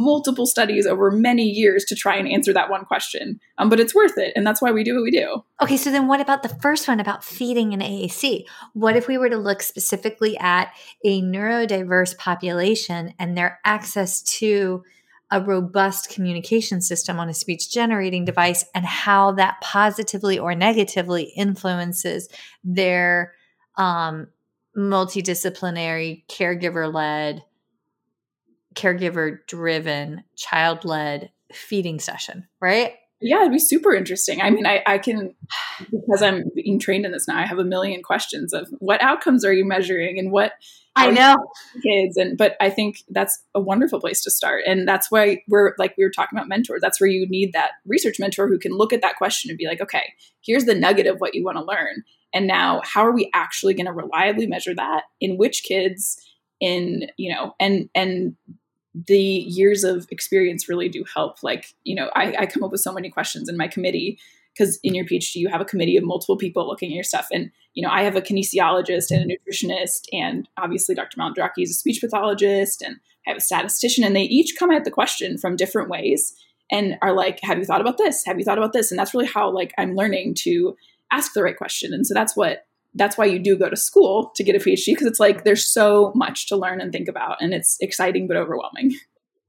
[0.04, 3.40] multiple studies over many years to try and answer that one question.
[3.58, 4.34] Um, but it's worth it.
[4.36, 5.44] And that's why we do what we do.
[5.62, 5.78] Okay.
[5.78, 8.46] So then what about the first one about feeding an AAC?
[8.74, 10.74] What if we were to look specifically at
[11.04, 14.84] a neurodiverse population and their access to
[15.32, 21.24] a robust communication system on a speech generating device and how that positively or negatively
[21.36, 22.30] influences
[22.64, 23.34] their
[23.78, 24.28] um,
[24.78, 27.44] multidisciplinary, caregiver led,
[28.76, 32.94] caregiver driven, child led feeding session, right?
[33.22, 34.42] Yeah, it'd be super interesting.
[34.42, 35.34] I mean, I, I can,
[35.80, 39.46] because I'm being trained in this now, I have a million questions of what outcomes
[39.46, 40.52] are you measuring and what
[40.96, 41.38] I know
[41.82, 42.18] kids.
[42.18, 44.64] And, but I think that's a wonderful place to start.
[44.68, 46.82] And that's why we're like, we were talking about mentors.
[46.82, 49.68] That's where you need that research mentor who can look at that question and be
[49.68, 52.04] like, okay, here's the nugget of what you want to learn.
[52.34, 56.22] And now how are we actually going to reliably measure that in which kids
[56.60, 58.36] in, you know, and, and
[58.94, 61.42] the years of experience really do help.
[61.44, 64.20] Like, you know, I, I come up with so many questions in my committee
[64.56, 67.28] because in your PhD you have a committee of multiple people looking at your stuff.
[67.32, 71.18] And, you know, I have a kinesiologist and a nutritionist, and obviously Dr.
[71.18, 74.86] Malandraki is a speech pathologist, and I have a statistician, and they each come at
[74.86, 76.36] the question from different ways
[76.72, 78.24] and are like, have you thought about this?
[78.26, 78.92] Have you thought about this?
[78.92, 80.76] And that's really how like I'm learning to
[81.12, 81.94] ask the right question.
[81.94, 82.66] And so that's what
[82.96, 85.66] that's why you do go to school to get a PhD because it's like there's
[85.66, 88.96] so much to learn and think about and it's exciting but overwhelming.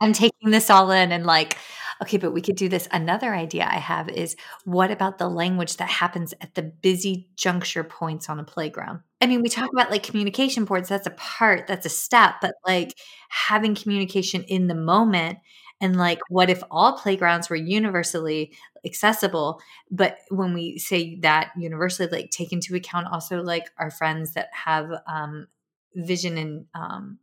[0.01, 1.57] I'm taking this all in and like,
[2.03, 2.89] okay, but we could do this.
[2.91, 7.85] Another idea I have is what about the language that happens at the busy juncture
[7.85, 9.01] points on a playground?
[9.21, 12.55] I mean, we talk about like communication boards, that's a part, that's a step, but
[12.67, 15.39] like having communication in the moment
[15.81, 18.53] and like what if all playgrounds were universally
[18.85, 19.61] accessible?
[19.91, 24.49] But when we say that universally like take into account also like our friends that
[24.53, 25.47] have um,
[25.95, 27.19] vision and um,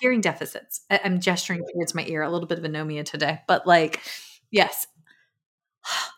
[0.00, 0.80] hearing deficits.
[0.90, 4.00] I- i'm gesturing towards my ear a little bit of anomia today but like
[4.50, 4.86] yes.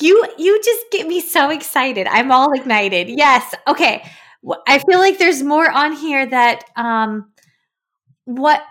[0.00, 2.06] You you just get me so excited.
[2.08, 3.08] I'm all ignited.
[3.08, 3.54] Yes.
[3.68, 4.04] Okay.
[4.66, 7.30] I feel like there's more on here that um
[8.24, 8.62] what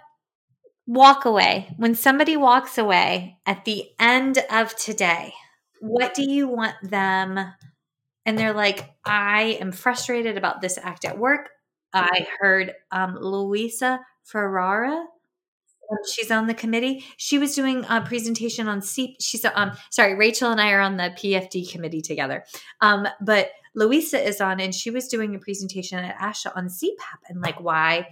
[0.85, 1.73] walk away.
[1.77, 5.33] When somebody walks away at the end of today,
[5.79, 7.39] what do you want them?
[8.25, 11.49] And they're like, I am frustrated about this act at work.
[11.93, 15.05] I heard um, Louisa Ferrara.
[16.11, 17.03] She's on the committee.
[17.17, 19.15] She was doing a presentation on C.
[19.19, 22.45] She's um sorry, Rachel and I are on the PFD committee together.
[22.81, 27.19] Um, but Louisa is on, and she was doing a presentation at ASHA on CPAP
[27.29, 28.07] and like why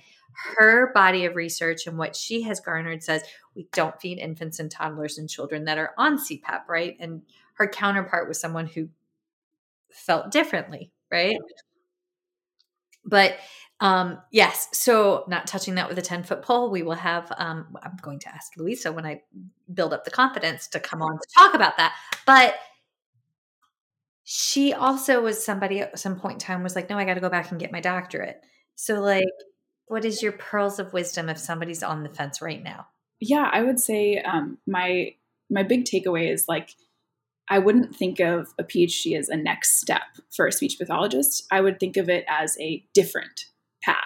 [0.58, 3.24] her body of research and what she has garnered says
[3.56, 6.96] we don't feed infants and toddlers and children that are on CPAP, right?
[7.00, 7.22] And
[7.56, 8.90] her counterpart was someone who
[9.92, 11.38] felt differently, right?
[13.04, 13.38] But
[13.80, 17.76] um, yes, so not touching that with a 10 foot pole, we will have, um,
[17.82, 19.22] I'm going to ask Louisa when I
[19.74, 21.96] build up the confidence to come on to talk about that.
[22.28, 22.56] But
[24.24, 27.22] she also was somebody at some point in time was like, no, I got to
[27.22, 28.42] go back and get my doctorate.
[28.76, 29.24] So, like,
[29.92, 32.88] what is your pearls of wisdom if somebody's on the fence right now?
[33.20, 35.16] Yeah, I would say um, my
[35.50, 36.70] my big takeaway is like
[37.50, 41.44] I wouldn't think of a PhD as a next step for a speech pathologist.
[41.52, 43.48] I would think of it as a different
[43.84, 43.98] path,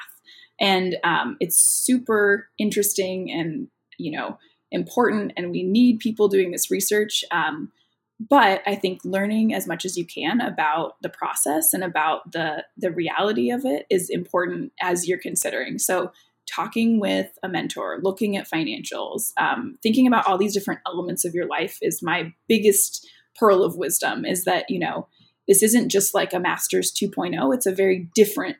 [0.60, 3.68] and um, it's super interesting and
[4.00, 4.40] you know
[4.72, 7.24] important, and we need people doing this research.
[7.30, 7.72] Um,
[8.20, 12.64] but i think learning as much as you can about the process and about the
[12.78, 15.78] the reality of it is important as you're considering.
[15.80, 16.12] So
[16.54, 21.34] talking with a mentor looking at financials um, thinking about all these different elements of
[21.34, 25.08] your life is my biggest pearl of wisdom is that you know
[25.48, 28.58] this isn't just like a master's 2.0 it's a very different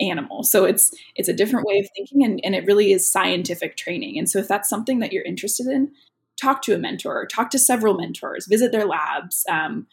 [0.00, 0.42] animal.
[0.42, 4.18] So it's it's a different way of thinking and, and it really is scientific training.
[4.18, 5.92] And so if that's something that you're interested in
[6.40, 9.44] talk to a mentor, talk to several mentors, visit their labs.
[9.48, 9.86] Um,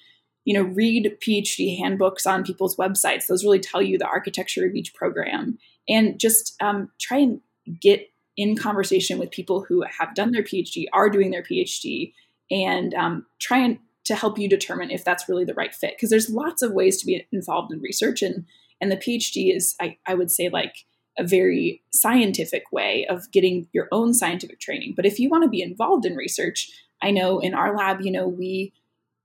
[0.46, 3.28] you know, read PhD handbooks on people's websites.
[3.28, 7.40] Those really tell you the architecture of each program, and just um, try and
[7.82, 12.14] get in conversation with people who have done their PhD, are doing their PhD,
[12.52, 15.94] and um, try and to help you determine if that's really the right fit.
[15.96, 18.46] Because there's lots of ways to be involved in research, and
[18.82, 20.76] and the PhD is, I, I would say, like
[21.18, 24.94] a very scientific way of getting your own scientific training.
[24.96, 26.70] But if you want to be involved in research,
[27.02, 28.74] I know in our lab, you know, we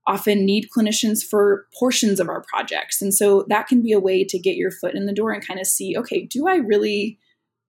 [0.07, 3.01] often need clinicians for portions of our projects.
[3.01, 5.45] And so that can be a way to get your foot in the door and
[5.45, 7.19] kind of see, okay, do I really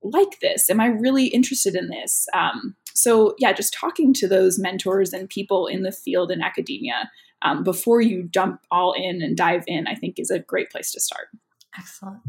[0.02, 0.70] like this?
[0.70, 2.26] Am I really interested in this?
[2.32, 7.10] Um, so, yeah, just talking to those mentors and people in the field in academia
[7.42, 10.92] um, before you jump all in and dive in, I think is a great place
[10.92, 11.28] to start.
[11.78, 12.20] Excellent.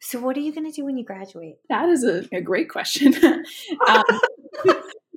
[0.00, 1.56] So, what are you going to do when you graduate?
[1.68, 3.14] That is a, a great question.
[3.88, 4.02] um,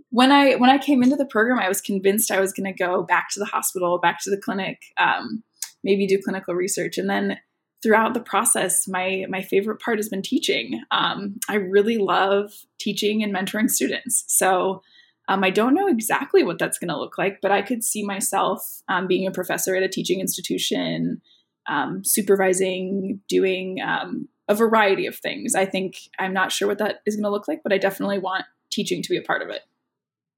[0.09, 2.77] when I when I came into the program, I was convinced I was going to
[2.77, 5.43] go back to the hospital, back to the clinic, um,
[5.83, 7.39] maybe do clinical research, and then
[7.81, 10.81] throughout the process, my my favorite part has been teaching.
[10.91, 14.23] Um, I really love teaching and mentoring students.
[14.27, 14.81] So.
[15.29, 18.03] Um, I don't know exactly what that's going to look like, but I could see
[18.05, 21.21] myself um, being a professor at a teaching institution,
[21.69, 25.55] um, supervising, doing um, a variety of things.
[25.55, 28.19] I think I'm not sure what that is going to look like, but I definitely
[28.19, 29.61] want teaching to be a part of it.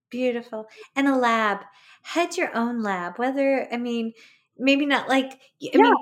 [0.10, 0.68] Beautiful.
[0.96, 1.60] And a lab.
[2.04, 4.14] Head your own lab, whether, I mean,
[4.58, 5.82] maybe not like, I yeah.
[5.82, 5.94] mean,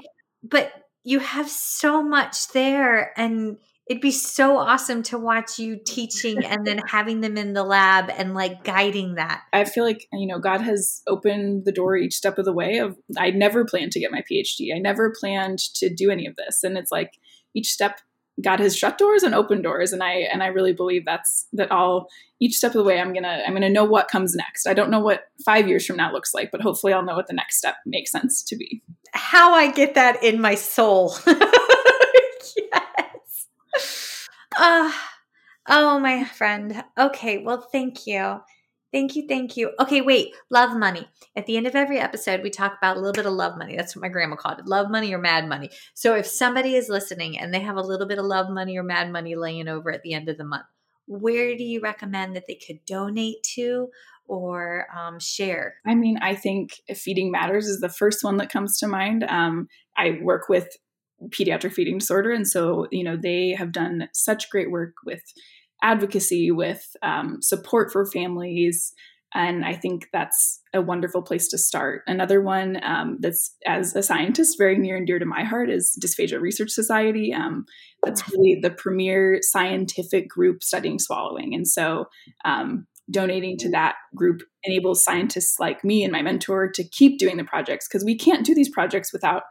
[0.44, 0.74] but
[1.04, 6.66] you have so much there and it'd be so awesome to watch you teaching and
[6.66, 9.42] then having them in the lab and like guiding that.
[9.52, 12.78] I feel like, you know, God has opened the door each step of the way
[12.78, 14.74] of I never planned to get my PhD.
[14.74, 16.64] I never planned to do any of this.
[16.64, 17.12] And it's like
[17.54, 18.00] each step
[18.42, 21.72] God has shut doors and opened doors, and I and I really believe that's that
[21.72, 22.08] all
[22.40, 24.66] each step of the way I'm gonna I'm gonna know what comes next.
[24.66, 27.28] I don't know what five years from now looks like, but hopefully I'll know what
[27.28, 28.82] the next step makes sense to be.
[29.14, 31.14] How I get that in my soul.
[31.28, 31.38] yes.
[34.58, 34.92] Uh,
[35.68, 36.84] oh, my friend.
[36.98, 38.42] Okay, well, thank you.
[38.94, 39.72] Thank you, thank you.
[39.80, 41.10] Okay, wait, love money.
[41.36, 43.76] At the end of every episode, we talk about a little bit of love money.
[43.76, 45.72] That's what my grandma called it love money or mad money.
[45.96, 48.84] So if somebody is listening and they have a little bit of love money or
[48.84, 50.66] mad money laying over at the end of the month,
[51.08, 53.88] where do you recommend that they could donate to
[54.28, 55.76] or um, share?
[55.88, 59.24] I mean, I think Feeding Matters is the first one that comes to mind.
[59.24, 60.70] Um, I work with
[61.30, 65.24] pediatric feeding disorder, and so, you know, they have done such great work with
[65.84, 68.94] advocacy, with um, support for families.
[69.36, 72.04] And I think that's a wonderful place to start.
[72.08, 75.98] Another one um, that's, as a scientist, very near and dear to my heart is
[76.02, 77.34] Dysphagia Research Society.
[77.34, 77.66] Um,
[78.04, 81.54] that's really the premier scientific group studying swallowing.
[81.54, 82.06] And so,
[82.46, 87.38] um, donating to that group enables scientists like me and my mentor to keep doing
[87.38, 89.44] the projects because we can't do these projects without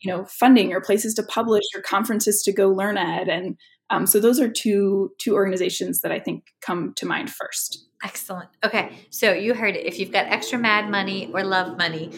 [0.00, 3.56] you know funding or places to publish or conferences to go learn at and
[3.90, 7.86] um, so those are two two organizations that I think come to mind first.
[8.02, 8.48] Excellent.
[8.64, 9.84] Okay, so you heard it.
[9.84, 12.10] If you've got extra mad money or love money,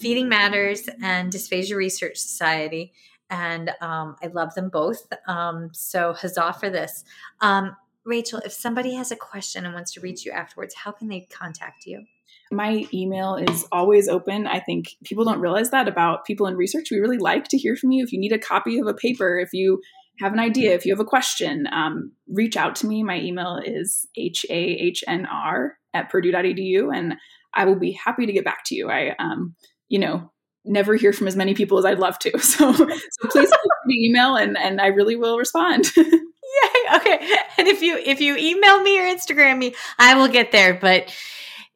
[0.00, 2.92] Feeding Matters and Dysphagia Research Society,
[3.28, 5.06] and um, I love them both.
[5.26, 7.04] Um, so huzzah for this.
[7.40, 11.08] Um, Rachel, if somebody has a question and wants to reach you afterwards, how can
[11.08, 12.04] they contact you?
[12.52, 14.46] My email is always open.
[14.46, 16.88] I think people don't realize that about people in research.
[16.92, 18.04] We really like to hear from you.
[18.04, 19.82] If you need a copy of a paper, if you
[20.18, 23.02] have an idea, if you have a question, um, reach out to me.
[23.02, 27.16] My email is hahnr at purdue.edu, and
[27.54, 28.90] I will be happy to get back to you.
[28.90, 29.54] I, um,
[29.88, 30.32] you know,
[30.64, 32.32] never hear from as many people as I'd love to.
[32.38, 32.86] So, so
[33.30, 33.50] please
[33.86, 35.90] me email, and and I really will respond.
[35.96, 36.96] Yay!
[36.96, 40.74] Okay, and if you if you email me or Instagram me, I will get there,
[40.74, 41.14] but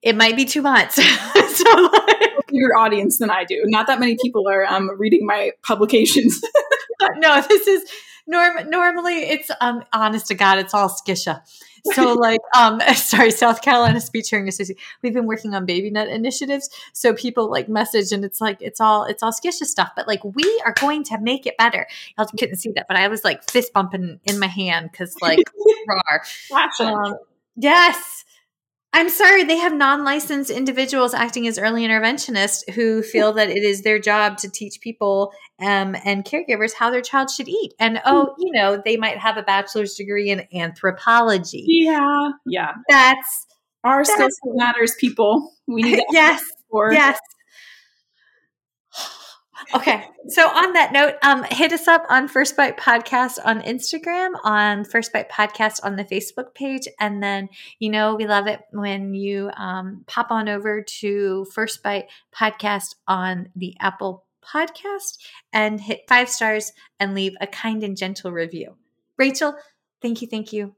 [0.03, 0.95] it might be two months.
[1.55, 1.91] so
[2.51, 3.63] bigger audience than I do.
[3.67, 6.41] Not that many people are um, reading my publications.
[7.17, 7.91] no, this is
[8.31, 11.43] norm normally it's um honest to God, it's all skisha.
[11.95, 14.81] So like um sorry, South Carolina Speech Hearing Association.
[15.03, 16.71] We've been working on BabyNet initiatives.
[16.93, 19.91] So people like message and it's like it's all it's all skisha stuff.
[19.97, 21.87] But like we are going to make it better.
[22.17, 25.41] Y'all couldn't see that, but I was like fist bumping in my hand because like
[26.81, 27.17] um,
[27.57, 28.25] yes.
[28.93, 33.63] I'm sorry, they have non licensed individuals acting as early interventionists who feel that it
[33.63, 37.73] is their job to teach people um, and caregivers how their child should eat.
[37.79, 41.65] And oh, you know, they might have a bachelor's degree in anthropology.
[41.67, 42.31] Yeah.
[42.47, 42.73] Yeah.
[42.89, 43.47] That's
[43.85, 45.53] our skills matters, people.
[45.69, 46.43] We need yes.
[46.93, 47.19] Yes.
[49.75, 50.05] Okay.
[50.29, 54.85] So on that note, um, hit us up on First Bite Podcast on Instagram, on
[54.85, 57.49] First Bite Podcast on the Facebook page, and then
[57.79, 62.97] you know we love it when you um, pop on over to First Bite Podcast
[63.07, 65.19] on the Apple Podcast
[65.53, 68.77] and hit five stars and leave a kind and gentle review.
[69.17, 69.55] Rachel,
[70.03, 70.75] thank you, thank you,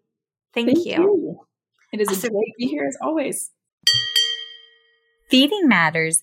[0.53, 0.93] thank, thank you.
[0.93, 1.41] you.
[1.93, 2.31] It is awesome.
[2.31, 3.51] a joy to be here as always.
[5.29, 6.23] Feeding Matters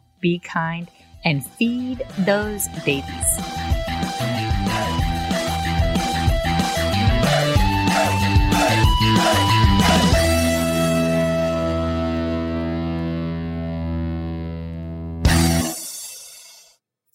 [0.21, 0.89] be kind,
[1.23, 3.37] and feed those babies.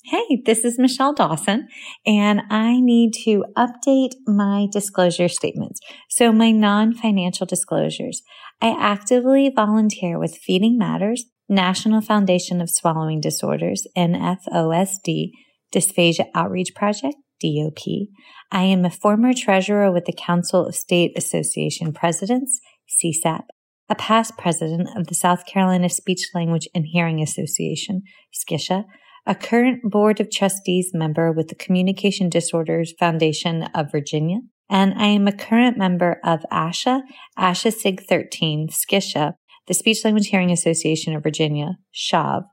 [0.08, 1.68] Hey, this is Michelle Dawson,
[2.06, 5.80] and I need to update my disclosure statements.
[6.08, 8.22] So, my non financial disclosures.
[8.60, 15.30] I actively volunteer with Feeding Matters, National Foundation of Swallowing Disorders, NFOSD,
[15.72, 18.08] Dysphagia Outreach Project, DOP.
[18.50, 23.44] I am a former treasurer with the Council of State Association Presidents, CSAP,
[23.88, 28.02] a past president of the South Carolina Speech Language and Hearing Association,
[28.34, 28.84] SCISHA,
[29.26, 34.38] a current board of trustees member with the Communication Disorders Foundation of Virginia,
[34.68, 37.02] and I am a current member of ASHA,
[37.38, 39.34] ASHA SIG 13, SCISHA,
[39.66, 42.44] the Speech Language Hearing Association of Virginia, SHAV,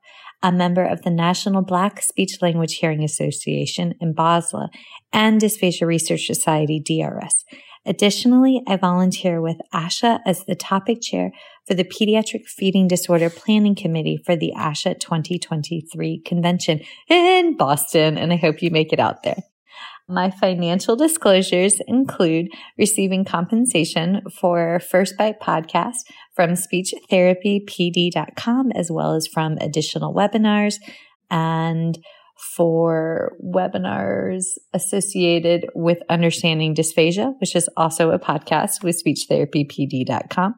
[0.41, 4.69] a member of the National Black Speech Language Hearing Association NBASLH,
[5.11, 7.45] and Dysphagia Research Society, DRS.
[7.85, 11.31] Additionally, I volunteer with ASHA as the topic chair
[11.67, 18.31] for the Pediatric Feeding Disorder Planning Committee for the ASHA 2023 convention in Boston, and
[18.31, 19.43] I hope you make it out there.
[20.07, 25.95] My financial disclosures include receiving compensation for First Bite podcast
[26.35, 30.75] from speechtherapypd.com, as well as from additional webinars
[31.31, 31.97] and
[32.55, 40.55] for webinars associated with understanding dysphagia, which is also a podcast with speechtherapypd.com.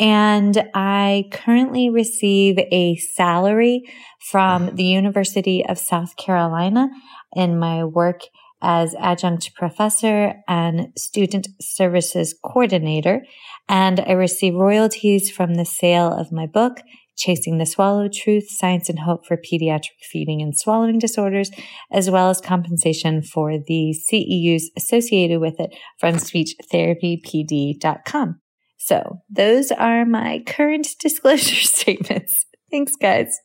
[0.00, 3.82] And I currently receive a salary
[4.30, 6.88] from the University of South Carolina
[7.34, 8.20] in my work
[8.60, 13.22] as adjunct professor and student services coordinator.
[13.68, 16.80] And I receive royalties from the sale of my book,
[17.16, 21.50] Chasing the Swallow Truth, Science and Hope for Pediatric Feeding and Swallowing Disorders,
[21.90, 28.40] as well as compensation for the CEUs associated with it from speechtherapypd.com.
[28.78, 32.46] So those are my current disclosure statements.
[32.70, 33.38] Thanks, guys.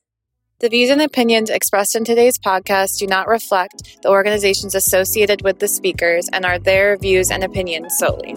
[0.60, 5.60] The views and opinions expressed in today's podcast do not reflect the organizations associated with
[5.60, 8.34] the speakers and are their views and opinions solely.